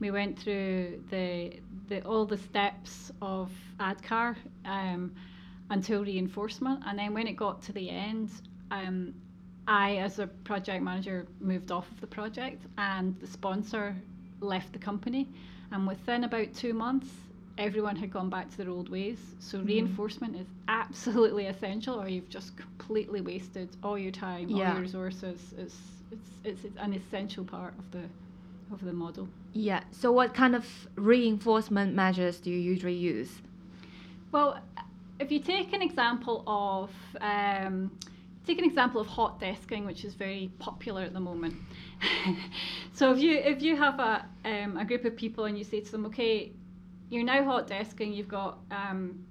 We 0.00 0.10
went 0.10 0.38
through 0.38 1.02
the, 1.10 1.60
the 1.88 2.02
all 2.04 2.24
the 2.24 2.38
steps 2.38 3.12
of 3.20 3.50
ADKAR 3.78 4.34
um, 4.64 5.14
until 5.70 6.02
reinforcement, 6.02 6.80
and 6.86 6.98
then 6.98 7.14
when 7.14 7.26
it 7.26 7.34
got 7.34 7.62
to 7.62 7.72
the 7.72 7.88
end, 7.88 8.30
um, 8.70 9.14
I, 9.68 9.98
as 9.98 10.18
a 10.18 10.26
project 10.26 10.82
manager, 10.82 11.26
moved 11.40 11.70
off 11.70 11.88
of 11.90 12.00
the 12.00 12.06
project, 12.06 12.62
and 12.78 13.18
the 13.20 13.26
sponsor 13.26 13.94
left 14.40 14.72
the 14.72 14.78
company. 14.78 15.28
And 15.72 15.86
within 15.86 16.24
about 16.24 16.52
two 16.54 16.74
months, 16.74 17.08
everyone 17.58 17.96
had 17.96 18.12
gone 18.12 18.28
back 18.28 18.50
to 18.50 18.58
their 18.58 18.70
old 18.70 18.88
ways. 18.88 19.18
So 19.40 19.60
reinforcement 19.60 20.36
is 20.36 20.46
absolutely 20.68 21.46
essential, 21.46 22.00
or 22.00 22.08
you've 22.08 22.28
just 22.28 22.56
completely 22.56 23.20
wasted 23.20 23.68
all 23.82 23.98
your 23.98 24.12
time, 24.12 24.52
all 24.52 24.58
your 24.58 24.80
resources. 24.80 25.54
It's, 25.56 25.76
it's 26.10 26.28
it's 26.44 26.76
an 26.78 26.92
essential 26.92 27.44
part 27.44 27.74
of 27.78 27.90
the 27.90 28.04
of 28.72 28.84
the 28.84 28.92
model. 28.92 29.28
Yeah, 29.52 29.82
so 29.90 30.12
what 30.12 30.34
kind 30.34 30.54
of 30.54 30.66
reinforcement 30.96 31.94
measures 31.94 32.38
do 32.38 32.50
you 32.50 32.58
usually 32.58 32.94
use? 32.94 33.40
Well, 34.30 34.58
if 35.20 35.30
you 35.30 35.40
take 35.40 35.72
an 35.72 35.82
example 35.82 36.42
of 36.46 36.90
um, 37.20 37.90
take 38.46 38.58
an 38.58 38.64
example 38.64 39.00
of 39.00 39.06
hot 39.06 39.40
desking, 39.40 39.86
which 39.86 40.04
is 40.04 40.14
very 40.14 40.50
popular 40.58 41.02
at 41.02 41.12
the 41.12 41.20
moment. 41.20 41.54
so 42.92 43.12
if 43.12 43.18
you 43.18 43.36
if 43.36 43.62
you 43.62 43.76
have 43.76 43.98
a 44.00 44.26
um, 44.44 44.76
a 44.76 44.84
group 44.84 45.04
of 45.04 45.16
people 45.16 45.44
and 45.44 45.56
you 45.56 45.64
say 45.64 45.80
to 45.80 45.90
them, 45.90 46.06
okay, 46.06 46.52
you're 47.08 47.24
now 47.24 47.44
hot 47.44 47.68
desking, 47.68 48.14
you've 48.14 48.28
got 48.28 48.58
um, 48.70 49.24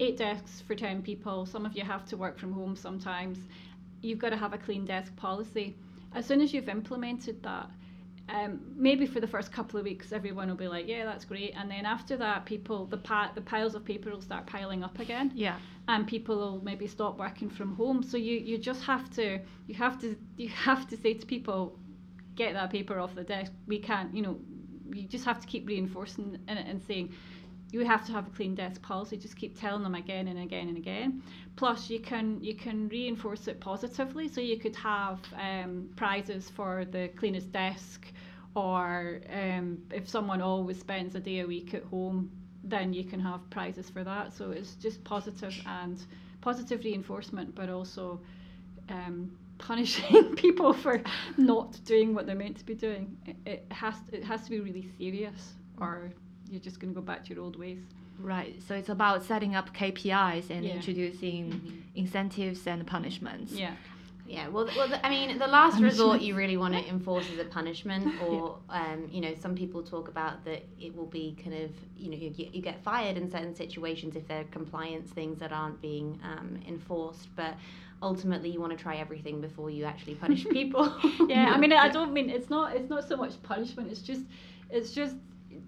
eight 0.00 0.16
desks 0.16 0.60
for 0.60 0.74
ten 0.74 1.02
people. 1.02 1.46
Some 1.46 1.64
of 1.66 1.76
you 1.76 1.84
have 1.84 2.04
to 2.06 2.16
work 2.16 2.38
from 2.38 2.52
home 2.52 2.76
sometimes. 2.76 3.38
You've 4.02 4.18
got 4.18 4.30
to 4.30 4.36
have 4.36 4.52
a 4.52 4.58
clean 4.58 4.84
desk 4.84 5.14
policy. 5.16 5.76
As 6.14 6.26
soon 6.26 6.40
as 6.40 6.52
you've 6.52 6.68
implemented 6.68 7.42
that, 7.42 7.70
um, 8.28 8.60
maybe 8.76 9.06
for 9.06 9.20
the 9.20 9.26
first 9.26 9.52
couple 9.52 9.78
of 9.78 9.84
weeks, 9.84 10.12
everyone 10.12 10.48
will 10.48 10.56
be 10.56 10.68
like, 10.68 10.86
"Yeah, 10.88 11.04
that's 11.04 11.24
great," 11.24 11.52
and 11.56 11.70
then 11.70 11.86
after 11.86 12.16
that, 12.16 12.44
people 12.44 12.86
the 12.86 12.96
pa- 12.96 13.30
the 13.34 13.40
piles 13.40 13.74
of 13.74 13.84
paper 13.84 14.10
will 14.10 14.20
start 14.20 14.46
piling 14.46 14.82
up 14.82 14.98
again, 14.98 15.30
Yeah. 15.34 15.56
and 15.88 16.06
people 16.06 16.36
will 16.36 16.60
maybe 16.64 16.86
stop 16.86 17.18
working 17.18 17.48
from 17.50 17.74
home. 17.76 18.02
So 18.02 18.16
you 18.16 18.36
you 18.38 18.58
just 18.58 18.82
have 18.84 19.08
to 19.10 19.38
you 19.68 19.74
have 19.74 20.00
to 20.00 20.16
you 20.36 20.48
have 20.48 20.88
to 20.88 20.96
say 20.96 21.14
to 21.14 21.26
people, 21.26 21.78
"Get 22.34 22.54
that 22.54 22.70
paper 22.70 22.98
off 22.98 23.14
the 23.14 23.24
desk. 23.24 23.52
We 23.66 23.78
can't, 23.78 24.14
you 24.14 24.22
know." 24.22 24.38
You 24.92 25.02
just 25.02 25.24
have 25.24 25.40
to 25.40 25.46
keep 25.48 25.66
reinforcing 25.66 26.38
and, 26.46 26.58
and 26.60 26.80
saying, 26.80 27.12
you 27.72 27.84
have 27.84 28.06
to 28.06 28.12
have 28.12 28.26
a 28.26 28.30
clean 28.30 28.54
desk 28.54 28.80
policy. 28.82 29.16
Just 29.16 29.36
keep 29.36 29.58
telling 29.58 29.82
them 29.82 29.94
again 29.94 30.28
and 30.28 30.38
again 30.38 30.68
and 30.68 30.76
again. 30.76 31.22
Plus, 31.56 31.90
you 31.90 32.00
can 32.00 32.42
you 32.42 32.54
can 32.54 32.88
reinforce 32.88 33.48
it 33.48 33.60
positively. 33.60 34.28
So 34.28 34.40
you 34.40 34.58
could 34.58 34.76
have 34.76 35.20
um, 35.40 35.88
prizes 35.96 36.48
for 36.50 36.84
the 36.84 37.08
cleanest 37.16 37.52
desk, 37.52 38.06
or 38.54 39.20
um, 39.32 39.78
if 39.92 40.08
someone 40.08 40.40
always 40.40 40.78
spends 40.78 41.14
a 41.14 41.20
day 41.20 41.40
a 41.40 41.46
week 41.46 41.74
at 41.74 41.84
home, 41.84 42.30
then 42.62 42.92
you 42.92 43.04
can 43.04 43.20
have 43.20 43.48
prizes 43.50 43.90
for 43.90 44.04
that. 44.04 44.32
So 44.32 44.50
it's 44.52 44.74
just 44.76 45.02
positive 45.04 45.54
and 45.66 46.02
positive 46.40 46.84
reinforcement, 46.84 47.54
but 47.54 47.68
also 47.68 48.20
um, 48.88 49.36
punishing 49.58 50.36
people 50.36 50.72
for 50.72 51.02
not 51.36 51.78
doing 51.84 52.14
what 52.14 52.26
they're 52.26 52.36
meant 52.36 52.58
to 52.58 52.64
be 52.64 52.74
doing. 52.74 53.16
It, 53.26 53.36
it 53.44 53.66
has 53.70 53.94
it 54.12 54.22
has 54.22 54.44
to 54.44 54.50
be 54.50 54.60
really 54.60 54.88
serious, 54.98 55.54
or 55.80 56.12
you're 56.50 56.60
just 56.60 56.80
going 56.80 56.92
to 56.92 57.00
go 57.00 57.04
back 57.04 57.24
to 57.24 57.34
your 57.34 57.42
old 57.42 57.56
ways. 57.56 57.78
Right. 58.18 58.56
So 58.66 58.74
it's 58.74 58.88
about 58.88 59.22
setting 59.24 59.54
up 59.54 59.74
KPIs 59.74 60.50
and 60.50 60.64
Yeah. 60.64 60.74
introducing 60.76 61.84
incentives 61.94 62.66
and 62.66 62.86
punishments. 62.86 63.52
Yeah. 63.52 63.74
Yeah, 64.28 64.48
well, 64.48 64.68
well, 64.76 64.88
the, 64.88 65.06
I 65.06 65.08
mean, 65.08 65.38
the 65.38 65.46
last 65.46 65.80
resort 65.80 66.20
you 66.20 66.34
really 66.34 66.56
want 66.56 66.74
to 66.74 66.84
enforce 66.88 67.30
is 67.30 67.38
a 67.38 67.44
punishment, 67.44 68.20
or 68.20 68.58
um, 68.70 69.08
you 69.12 69.20
know, 69.20 69.32
some 69.40 69.54
people 69.54 69.84
talk 69.84 70.08
about 70.08 70.44
that 70.46 70.64
it 70.80 70.96
will 70.96 71.06
be 71.06 71.36
kind 71.40 71.54
of, 71.54 71.70
you 71.96 72.10
know, 72.10 72.16
you, 72.16 72.30
get- 72.30 72.52
you 72.52 72.60
get 72.60 72.82
fired 72.82 73.16
in 73.16 73.30
certain 73.30 73.54
situations 73.54 74.16
if 74.16 74.26
there 74.26 74.40
are 74.40 74.44
compliance 74.44 75.12
things 75.12 75.38
that 75.38 75.52
aren't 75.52 75.80
being 75.80 76.18
um, 76.24 76.58
enforced, 76.66 77.28
but 77.36 77.54
ultimately 78.02 78.50
you 78.50 78.60
want 78.60 78.76
to 78.76 78.82
try 78.82 78.96
everything 78.96 79.40
before 79.40 79.70
you 79.70 79.84
actually 79.84 80.16
punish 80.16 80.44
people. 80.50 80.92
yeah, 81.28 81.52
I 81.54 81.58
mean, 81.58 81.72
I 81.72 81.88
don't 81.98 82.12
mean 82.12 82.28
it's 82.28 82.50
not 82.50 82.74
it's 82.74 82.90
not 82.90 83.06
so 83.06 83.16
much 83.16 83.40
punishment. 83.44 83.92
It's 83.92 84.02
just 84.02 84.22
it's 84.70 84.90
just 84.90 85.14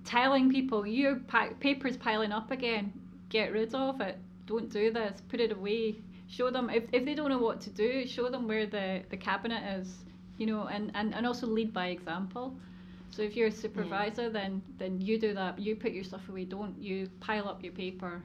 telling 0.05 0.51
people 0.51 0.87
your 0.87 1.17
pa- 1.17 1.51
paper's 1.61 1.97
piling 1.97 2.33
up 2.33 2.51
again. 2.51 2.93
Get 3.29 3.53
rid 3.53 3.75
of 3.75 4.01
it. 4.01 4.19
Don't 4.47 4.71
do 4.71 4.91
this. 4.93 5.21
Put 5.29 5.41
it 5.41 5.53
away. 5.53 5.97
Show 6.27 6.51
them 6.51 6.71
if, 6.71 6.85
if 6.93 7.05
they 7.05 7.15
don't 7.15 7.31
know 7.31 7.39
what 7.39 7.61
to 7.63 7.71
do. 7.71 8.07
Show 8.07 8.29
them 8.31 8.47
where 8.49 8.67
the, 8.67 9.05
the 9.11 9.17
cabinet 9.17 9.63
is. 9.79 10.05
You 10.37 10.47
know, 10.47 10.67
and, 10.69 10.91
and, 10.95 11.15
and 11.15 11.27
also 11.27 11.47
lead 11.47 11.73
by 11.73 11.89
example. 11.89 12.59
So 13.11 13.23
if 13.23 13.37
you're 13.37 13.49
a 13.49 13.53
supervisor, 13.53 14.31
then 14.31 14.63
then 14.79 15.01
you 15.01 15.19
do 15.19 15.35
that. 15.35 15.59
You 15.59 15.77
put 15.77 15.93
your 15.93 16.05
stuff 16.05 16.29
away. 16.29 16.45
Don't 16.45 16.79
you 16.81 17.09
pile 17.21 17.49
up 17.49 17.63
your 17.63 17.73
paper 17.73 18.23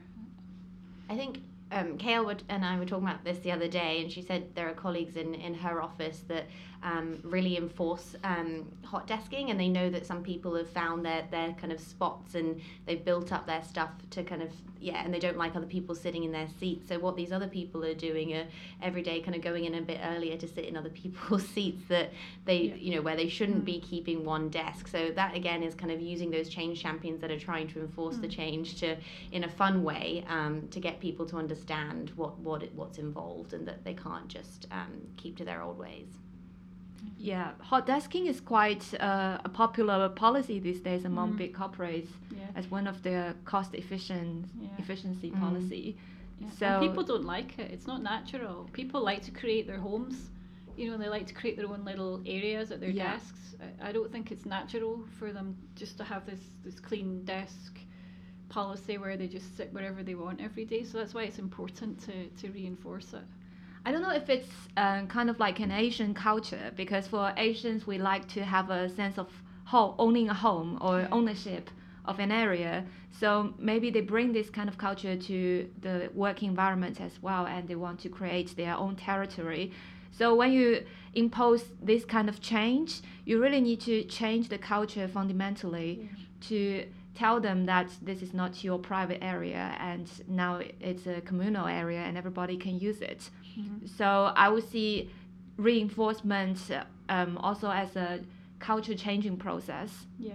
I 1.08 1.16
think 1.16 1.40
um, 1.70 1.96
Kale 1.98 2.24
would, 2.26 2.42
and 2.48 2.64
I 2.64 2.78
were 2.78 2.84
talking 2.86 3.06
about 3.06 3.24
this 3.24 3.38
the 3.38 3.52
other 3.52 3.68
day, 3.68 4.00
and 4.02 4.10
she 4.10 4.22
said 4.22 4.54
there 4.54 4.68
are 4.68 4.74
colleagues 4.74 5.16
in, 5.16 5.34
in 5.34 5.54
her 5.54 5.82
office 5.82 6.20
that 6.28 6.46
um, 6.84 7.18
really 7.24 7.56
enforce 7.56 8.14
um, 8.24 8.70
hot 8.84 9.08
desking, 9.08 9.50
and 9.50 9.58
they 9.58 9.68
know 9.68 9.88
that 9.90 10.04
some 10.06 10.22
people 10.22 10.54
have 10.54 10.68
found 10.68 11.04
their, 11.04 11.26
their 11.30 11.52
kind 11.54 11.72
of 11.72 11.80
spots 11.80 12.34
and 12.34 12.60
they've 12.86 13.02
built 13.04 13.32
up 13.32 13.46
their 13.46 13.64
stuff 13.64 13.90
to 14.10 14.22
kind 14.22 14.42
of, 14.42 14.50
yeah, 14.78 15.02
and 15.02 15.12
they 15.12 15.18
don't 15.18 15.38
like 15.38 15.56
other 15.56 15.66
people 15.66 15.94
sitting 15.94 16.24
in 16.24 16.30
their 16.32 16.46
seats. 16.60 16.86
So, 16.88 16.98
what 16.98 17.16
these 17.16 17.32
other 17.32 17.48
people 17.48 17.82
are 17.84 17.94
doing 17.94 18.34
are 18.34 18.44
every 18.82 19.00
day 19.02 19.20
kind 19.22 19.34
of 19.34 19.40
going 19.40 19.64
in 19.64 19.74
a 19.74 19.80
bit 19.80 19.98
earlier 20.04 20.36
to 20.36 20.46
sit 20.46 20.66
in 20.66 20.76
other 20.76 20.90
people's 21.02 21.48
seats 21.48 21.82
that 21.88 22.12
they, 22.44 22.56
Yeah. 22.58 22.74
you 22.74 22.94
know, 22.96 23.02
where 23.02 23.16
they 23.16 23.28
shouldn't 23.28 23.64
be 23.64 23.80
keeping 23.80 24.24
one 24.24 24.50
desk. 24.50 24.86
So, 24.86 25.10
that 25.12 25.34
again 25.34 25.62
is 25.62 25.74
kind 25.74 25.90
of 25.90 26.02
using 26.02 26.30
those 26.30 26.50
change 26.50 26.82
champions 26.82 27.20
that 27.22 27.30
are 27.30 27.38
trying 27.40 27.68
to 27.68 27.80
enforce 27.80 28.18
the 28.18 28.28
change 28.28 28.78
to, 28.80 28.96
in 29.32 29.44
a 29.44 29.48
fun 29.48 29.82
way, 29.82 30.22
um, 30.28 30.68
to 30.70 30.80
get 30.80 31.00
people 31.00 31.24
to 31.26 31.38
understand 31.38 32.10
what, 32.16 32.38
what 32.40 32.62
it, 32.62 32.74
what's 32.74 32.98
involved 32.98 33.54
and 33.54 33.66
that 33.66 33.84
they 33.84 33.94
can't 33.94 34.28
just 34.28 34.66
um, 34.70 35.00
keep 35.16 35.36
to 35.38 35.44
their 35.46 35.62
old 35.62 35.78
ways. 35.78 36.08
Yeah, 37.18 37.52
hot 37.60 37.86
desking 37.86 38.26
is 38.26 38.40
quite 38.40 38.84
uh, 39.00 39.38
a 39.44 39.48
popular 39.48 40.08
policy 40.08 40.58
these 40.58 40.80
days 40.80 41.04
among 41.04 41.32
Mm. 41.34 41.36
big 41.38 41.52
corporates 41.54 42.10
Yeah. 42.30 42.50
as 42.54 42.70
one 42.70 42.86
of 42.86 43.02
their 43.02 43.34
cost 43.44 43.74
efficient 43.74 44.46
Yeah. 44.60 44.68
efficiency 44.78 45.30
Mm. 45.30 45.40
policy. 45.40 45.96
Yeah. 46.40 46.50
So 46.50 46.66
and 46.66 46.80
people 46.88 47.04
don't 47.04 47.24
like 47.24 47.58
it. 47.58 47.70
It's 47.70 47.86
not 47.86 48.02
natural. 48.02 48.68
People 48.72 49.00
like 49.02 49.22
to 49.22 49.30
create 49.30 49.66
their 49.66 49.78
homes. 49.78 50.30
You 50.76 50.90
know, 50.90 50.98
they 50.98 51.08
like 51.08 51.26
to 51.28 51.34
create 51.34 51.56
their 51.56 51.68
own 51.68 51.84
little 51.84 52.20
areas 52.26 52.70
at 52.72 52.80
their 52.80 52.90
Yeah. 52.90 53.12
desks. 53.12 53.54
I, 53.64 53.88
I 53.88 53.92
don't 53.92 54.10
think 54.10 54.30
it's 54.32 54.44
natural 54.44 55.04
for 55.18 55.32
them 55.32 55.56
just 55.76 55.96
to 55.98 56.04
have 56.04 56.26
this 56.26 56.40
this 56.64 56.78
clean 56.80 57.24
desk 57.24 57.78
policy 58.48 58.98
where 58.98 59.16
they 59.16 59.26
just 59.28 59.56
sit 59.56 59.72
wherever 59.72 60.02
they 60.02 60.14
want 60.14 60.40
every 60.40 60.64
day. 60.64 60.82
So 60.84 60.98
that's 60.98 61.14
why 61.14 61.22
it's 61.24 61.38
important 61.38 62.00
to, 62.06 62.28
to 62.40 62.50
reinforce 62.52 63.14
it. 63.14 63.24
I 63.86 63.92
don't 63.92 64.00
know 64.00 64.12
if 64.12 64.30
it's 64.30 64.48
uh, 64.78 65.04
kind 65.06 65.28
of 65.28 65.38
like 65.38 65.60
an 65.60 65.70
Asian 65.70 66.14
culture 66.14 66.72
because 66.74 67.06
for 67.06 67.34
Asians 67.36 67.86
we 67.86 67.98
like 67.98 68.26
to 68.28 68.42
have 68.42 68.70
a 68.70 68.88
sense 68.88 69.18
of 69.18 69.28
home, 69.66 69.94
owning 69.98 70.30
a 70.30 70.34
home 70.34 70.78
or 70.80 71.06
ownership 71.12 71.70
of 72.06 72.18
an 72.18 72.32
area. 72.32 72.84
So 73.10 73.54
maybe 73.58 73.90
they 73.90 74.00
bring 74.00 74.32
this 74.32 74.48
kind 74.48 74.68
of 74.68 74.78
culture 74.78 75.16
to 75.16 75.68
the 75.82 76.10
work 76.14 76.42
environment 76.42 77.00
as 77.00 77.22
well, 77.22 77.46
and 77.46 77.68
they 77.68 77.74
want 77.74 78.00
to 78.00 78.08
create 78.08 78.56
their 78.56 78.74
own 78.74 78.96
territory. 78.96 79.72
So 80.12 80.34
when 80.34 80.52
you 80.52 80.84
impose 81.14 81.64
this 81.82 82.04
kind 82.04 82.28
of 82.28 82.40
change, 82.40 83.02
you 83.24 83.40
really 83.40 83.60
need 83.60 83.80
to 83.82 84.04
change 84.04 84.48
the 84.48 84.58
culture 84.58 85.08
fundamentally 85.08 86.08
to 86.48 86.86
tell 87.14 87.40
them 87.40 87.66
that 87.66 87.88
this 88.02 88.22
is 88.22 88.34
not 88.34 88.64
your 88.64 88.78
private 88.78 89.22
area 89.22 89.76
and 89.78 90.10
now 90.28 90.60
it's 90.80 91.06
a 91.06 91.20
communal 91.20 91.66
area 91.66 92.00
and 92.00 92.16
everybody 92.18 92.56
can 92.56 92.78
use 92.78 93.00
it. 93.00 93.30
So 93.96 94.32
I 94.36 94.48
would 94.48 94.68
see 94.68 95.10
reinforcement 95.56 96.58
um, 97.08 97.36
also 97.38 97.70
as 97.70 97.94
a 97.96 98.20
culture 98.58 98.94
changing 98.94 99.36
process. 99.36 100.06
Yeah. 100.18 100.34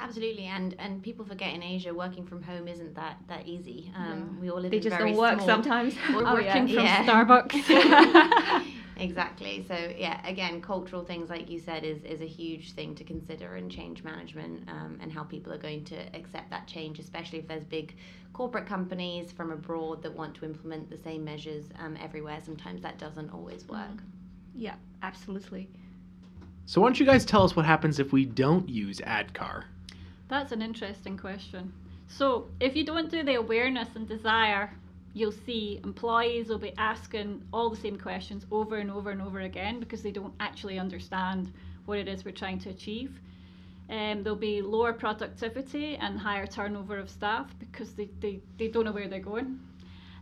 Absolutely, 0.00 0.46
and 0.46 0.74
and 0.80 1.02
people 1.04 1.24
forget 1.24 1.54
in 1.54 1.62
Asia 1.62 1.94
working 1.94 2.26
from 2.26 2.42
home 2.42 2.66
isn't 2.66 2.96
that 2.96 3.16
that 3.28 3.46
easy. 3.46 3.92
Um, 3.94 4.04
Yeah. 4.34 4.40
We 4.42 4.50
all 4.50 4.60
live 4.60 4.72
They 4.72 4.78
in 4.78 4.82
just 4.82 4.98
don't 4.98 5.16
work 5.16 5.34
small, 5.36 5.46
sometimes. 5.46 5.94
We're 6.12 6.26
Oh, 6.26 6.34
working 6.34 6.66
yeah. 6.68 6.74
from 6.74 6.84
Yeah. 6.84 7.04
Starbucks. 7.06 8.64
exactly. 8.96 9.64
So 9.66 9.92
yeah, 9.96 10.26
again, 10.26 10.60
cultural 10.60 11.04
things 11.04 11.30
like 11.30 11.50
you 11.50 11.58
said 11.58 11.84
is 11.84 12.02
is 12.04 12.20
a 12.20 12.26
huge 12.26 12.72
thing 12.72 12.94
to 12.96 13.04
consider 13.04 13.56
in 13.56 13.68
change 13.68 14.02
management 14.02 14.68
um, 14.68 14.98
and 15.00 15.12
how 15.12 15.24
people 15.24 15.52
are 15.52 15.58
going 15.58 15.84
to 15.86 15.96
accept 16.16 16.50
that 16.50 16.66
change, 16.66 16.98
especially 16.98 17.38
if 17.38 17.48
there's 17.48 17.64
big 17.64 17.94
corporate 18.32 18.66
companies 18.66 19.30
from 19.32 19.52
abroad 19.52 20.02
that 20.02 20.12
want 20.12 20.34
to 20.36 20.44
implement 20.44 20.90
the 20.90 20.98
same 20.98 21.24
measures 21.24 21.64
um, 21.78 21.96
everywhere. 22.02 22.38
Sometimes 22.44 22.82
that 22.82 22.98
doesn't 22.98 23.30
always 23.30 23.66
work. 23.68 24.02
Yeah, 24.54 24.74
absolutely. 25.02 25.68
So 26.66 26.80
why 26.80 26.88
don't 26.88 26.98
you 26.98 27.06
guys 27.06 27.24
tell 27.24 27.42
us 27.42 27.54
what 27.54 27.66
happens 27.66 27.98
if 27.98 28.12
we 28.12 28.24
don't 28.24 28.68
use 28.68 29.00
ADKAR? 29.00 29.64
That's 30.28 30.52
an 30.52 30.62
interesting 30.62 31.18
question. 31.18 31.72
So, 32.06 32.48
if 32.60 32.76
you 32.76 32.84
don't 32.84 33.10
do 33.10 33.22
the 33.22 33.34
awareness 33.34 33.88
and 33.94 34.06
desire, 34.06 34.70
you'll 35.14 35.32
see 35.32 35.80
employees 35.84 36.48
will 36.48 36.58
be 36.58 36.72
asking 36.76 37.42
all 37.52 37.70
the 37.70 37.76
same 37.76 37.98
questions 37.98 38.44
over 38.50 38.76
and 38.76 38.90
over 38.90 39.10
and 39.10 39.22
over 39.22 39.40
again 39.40 39.80
because 39.80 40.02
they 40.02 40.10
don't 40.10 40.34
actually 40.40 40.78
understand 40.78 41.52
what 41.86 41.98
it 41.98 42.08
is 42.08 42.24
we're 42.24 42.32
trying 42.32 42.58
to 42.58 42.70
achieve. 42.70 43.18
Um, 43.90 44.22
there'll 44.22 44.38
be 44.38 44.60
lower 44.60 44.92
productivity 44.92 45.96
and 45.96 46.18
higher 46.18 46.46
turnover 46.46 46.98
of 46.98 47.08
staff 47.08 47.54
because 47.58 47.94
they, 47.94 48.08
they, 48.20 48.40
they 48.58 48.68
don't 48.68 48.84
know 48.84 48.92
where 48.92 49.08
they're 49.08 49.20
going. 49.20 49.60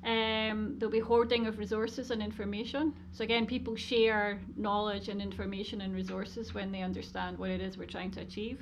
Um, 0.04 0.74
there'll 0.78 0.92
be 0.92 0.98
hoarding 0.98 1.46
of 1.46 1.58
resources 1.58 2.10
and 2.10 2.20
information. 2.20 2.92
So, 3.12 3.22
again, 3.22 3.46
people 3.46 3.76
share 3.76 4.40
knowledge 4.56 5.08
and 5.08 5.22
information 5.22 5.80
and 5.80 5.94
resources 5.94 6.54
when 6.54 6.72
they 6.72 6.82
understand 6.82 7.38
what 7.38 7.50
it 7.50 7.60
is 7.60 7.78
we're 7.78 7.86
trying 7.86 8.10
to 8.12 8.20
achieve 8.20 8.58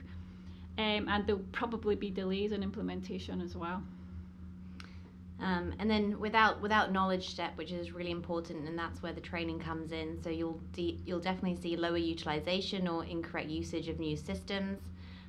um, 0.80 1.08
and 1.08 1.26
there'll 1.26 1.42
probably 1.52 1.94
be 1.94 2.10
delays 2.10 2.52
in 2.52 2.62
implementation 2.62 3.40
as 3.40 3.56
well. 3.56 3.82
Um, 5.42 5.72
and 5.78 5.90
then 5.90 6.20
without 6.20 6.60
without 6.60 6.92
knowledge 6.92 7.30
step, 7.30 7.56
which 7.56 7.72
is 7.72 7.92
really 7.92 8.10
important, 8.10 8.68
and 8.68 8.78
that's 8.78 9.02
where 9.02 9.12
the 9.12 9.20
training 9.20 9.58
comes 9.58 9.92
in. 9.92 10.22
So 10.22 10.28
you'll 10.30 10.60
de- 10.72 10.98
you'll 11.06 11.20
definitely 11.20 11.60
see 11.60 11.76
lower 11.76 11.96
utilization 11.96 12.86
or 12.86 13.04
incorrect 13.04 13.48
usage 13.48 13.88
of 13.88 13.98
new 13.98 14.16
systems. 14.16 14.80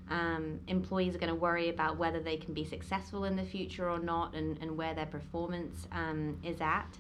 Um, 0.10 0.60
employees 0.68 1.16
are 1.16 1.20
going 1.20 1.30
to 1.30 1.40
worry 1.40 1.70
about 1.70 1.98
whether 1.98 2.20
they 2.20 2.36
can 2.36 2.54
be 2.54 2.66
successful 2.66 3.24
in 3.24 3.38
the 3.38 3.46
future 3.46 3.90
or 3.90 4.00
not, 4.00 4.36
and, 4.36 4.58
and 4.62 4.78
where 4.78 4.94
their 4.94 5.06
performance 5.06 5.88
um, 5.94 6.38
is 6.44 6.60
at. 6.60 6.98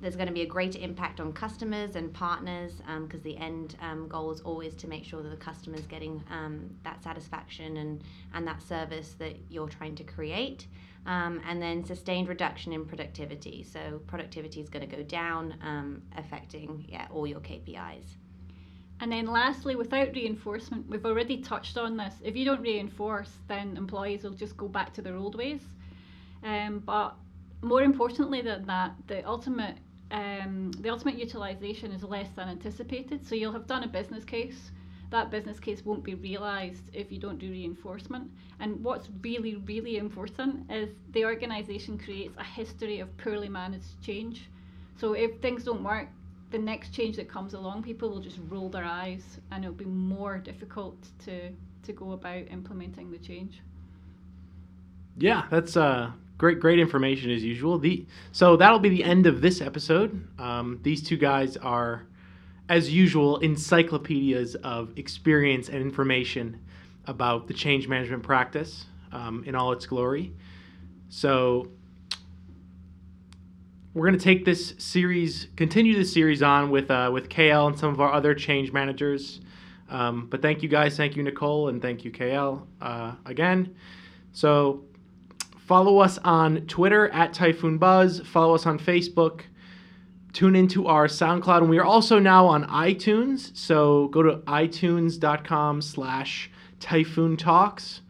There's 0.00 0.16
going 0.16 0.28
to 0.28 0.32
be 0.32 0.42
a 0.42 0.46
greater 0.46 0.78
impact 0.78 1.20
on 1.20 1.32
customers 1.32 1.94
and 1.94 2.12
partners 2.12 2.80
because 3.02 3.20
the 3.22 3.36
end 3.36 3.76
um, 3.82 4.08
goal 4.08 4.30
is 4.30 4.40
always 4.40 4.74
to 4.76 4.88
make 4.88 5.04
sure 5.04 5.22
that 5.22 5.28
the 5.28 5.74
is 5.74 5.86
getting 5.86 6.24
um, 6.30 6.70
that 6.84 7.02
satisfaction 7.02 7.76
and, 7.76 8.02
and 8.32 8.46
that 8.46 8.62
service 8.62 9.14
that 9.18 9.36
you're 9.50 9.68
trying 9.68 9.94
to 9.96 10.04
create. 10.04 10.66
Um, 11.06 11.40
and 11.46 11.62
then 11.62 11.84
sustained 11.84 12.28
reduction 12.28 12.72
in 12.72 12.84
productivity. 12.84 13.62
So 13.62 14.00
productivity 14.06 14.60
is 14.60 14.68
going 14.68 14.88
to 14.88 14.96
go 14.96 15.02
down, 15.02 15.54
um, 15.62 16.02
affecting 16.16 16.84
yeah 16.88 17.06
all 17.10 17.26
your 17.26 17.40
KPIs. 17.40 18.04
And 19.00 19.10
then 19.10 19.26
lastly, 19.26 19.76
without 19.76 20.12
reinforcement, 20.14 20.86
we've 20.88 21.06
already 21.06 21.38
touched 21.38 21.78
on 21.78 21.96
this. 21.96 22.14
If 22.22 22.36
you 22.36 22.44
don't 22.44 22.60
reinforce, 22.60 23.30
then 23.48 23.78
employees 23.78 24.24
will 24.24 24.32
just 24.32 24.58
go 24.58 24.68
back 24.68 24.92
to 24.94 25.02
their 25.02 25.16
old 25.16 25.36
ways. 25.36 25.62
Um, 26.42 26.82
but 26.84 27.16
more 27.62 27.82
importantly 27.82 28.42
than 28.42 28.66
that, 28.66 28.92
the 29.06 29.26
ultimate 29.26 29.78
um, 30.10 30.72
the 30.80 30.90
ultimate 30.90 31.18
utilization 31.18 31.92
is 31.92 32.02
less 32.02 32.28
than 32.34 32.48
anticipated. 32.48 33.26
So 33.26 33.34
you'll 33.34 33.52
have 33.52 33.66
done 33.66 33.84
a 33.84 33.88
business 33.88 34.24
case. 34.24 34.70
That 35.10 35.30
business 35.30 35.58
case 35.58 35.84
won't 35.84 36.04
be 36.04 36.14
realised 36.14 36.84
if 36.92 37.10
you 37.10 37.18
don't 37.18 37.38
do 37.38 37.50
reinforcement. 37.50 38.30
And 38.60 38.82
what's 38.82 39.08
really, 39.22 39.56
really 39.56 39.96
important 39.96 40.70
is 40.70 40.90
the 41.12 41.24
organisation 41.24 41.98
creates 41.98 42.36
a 42.38 42.44
history 42.44 43.00
of 43.00 43.16
poorly 43.18 43.48
managed 43.48 44.00
change. 44.02 44.48
So 44.96 45.14
if 45.14 45.40
things 45.40 45.64
don't 45.64 45.82
work, 45.82 46.08
the 46.50 46.58
next 46.58 46.92
change 46.92 47.16
that 47.16 47.28
comes 47.28 47.54
along, 47.54 47.82
people 47.82 48.10
will 48.10 48.20
just 48.20 48.38
roll 48.48 48.68
their 48.68 48.84
eyes 48.84 49.38
and 49.50 49.64
it'll 49.64 49.74
be 49.74 49.84
more 49.84 50.38
difficult 50.38 50.96
to, 51.24 51.50
to 51.84 51.92
go 51.92 52.12
about 52.12 52.48
implementing 52.50 53.10
the 53.10 53.18
change. 53.18 53.60
Yeah, 55.16 55.46
that's 55.50 55.76
uh, 55.76 56.10
great, 56.40 56.58
great 56.58 56.78
information 56.78 57.30
as 57.30 57.44
usual. 57.44 57.78
The 57.78 58.06
so 58.32 58.56
that'll 58.56 58.78
be 58.78 58.88
the 58.88 59.04
end 59.04 59.26
of 59.26 59.42
this 59.42 59.60
episode. 59.60 60.26
Um, 60.40 60.80
these 60.82 61.02
two 61.02 61.18
guys 61.18 61.58
are, 61.58 62.06
as 62.70 62.90
usual, 62.90 63.36
encyclopedias 63.40 64.54
of 64.54 64.96
experience 64.96 65.68
and 65.68 65.82
information 65.82 66.58
about 67.04 67.46
the 67.46 67.52
change 67.52 67.88
management 67.88 68.22
practice 68.22 68.86
um, 69.12 69.44
in 69.46 69.54
all 69.54 69.72
its 69.72 69.84
glory. 69.84 70.32
So 71.10 71.68
we're 73.92 74.06
going 74.06 74.18
to 74.18 74.24
take 74.24 74.46
this 74.46 74.72
series, 74.78 75.48
continue 75.56 75.94
this 75.94 76.10
series 76.10 76.42
on 76.42 76.70
with 76.70 76.90
uh, 76.90 77.10
with 77.12 77.28
KL 77.28 77.66
and 77.66 77.78
some 77.78 77.92
of 77.92 78.00
our 78.00 78.14
other 78.14 78.34
change 78.34 78.72
managers. 78.72 79.42
Um, 79.90 80.26
but 80.30 80.40
thank 80.40 80.62
you 80.62 80.70
guys, 80.70 80.96
thank 80.96 81.16
you 81.16 81.22
Nicole, 81.22 81.68
and 81.68 81.82
thank 81.82 82.02
you 82.02 82.10
KL 82.10 82.62
uh, 82.80 83.16
again. 83.26 83.74
So 84.32 84.84
follow 85.70 86.00
us 86.00 86.18
on 86.24 86.66
Twitter 86.66 87.08
at 87.10 87.32
Typhoon 87.32 87.78
Buzz. 87.78 88.18
Follow 88.26 88.56
us 88.56 88.66
on 88.66 88.76
Facebook. 88.76 89.42
Tune 90.32 90.56
into 90.56 90.88
our 90.88 91.06
SoundCloud, 91.06 91.58
and 91.58 91.70
we 91.70 91.78
are 91.78 91.84
also 91.84 92.18
now 92.18 92.44
on 92.44 92.66
iTunes. 92.66 93.56
So 93.56 94.08
go 94.08 94.24
to 94.24 94.38
itunes.com/slash 94.38 96.50
Typhoon 96.80 97.36
Talks 97.36 98.00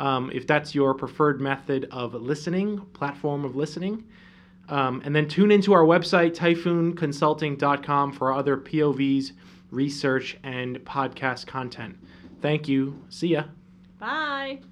um, 0.00 0.32
if 0.34 0.48
that's 0.48 0.74
your 0.74 0.92
preferred 0.92 1.40
method 1.40 1.86
of 1.92 2.14
listening, 2.14 2.80
platform 2.94 3.44
of 3.44 3.54
listening. 3.54 4.02
Um, 4.68 5.00
and 5.04 5.14
then 5.14 5.28
tune 5.28 5.52
into 5.52 5.72
our 5.72 5.84
website, 5.84 6.34
typhoonconsulting.com, 6.34 8.12
for 8.12 8.32
our 8.32 8.38
other 8.40 8.56
POVs, 8.56 9.30
research, 9.70 10.36
and 10.42 10.78
podcast 10.78 11.46
content. 11.46 11.96
Thank 12.40 12.66
you. 12.66 13.04
See 13.08 13.28
ya. 13.28 13.44
Bye. 14.00 14.62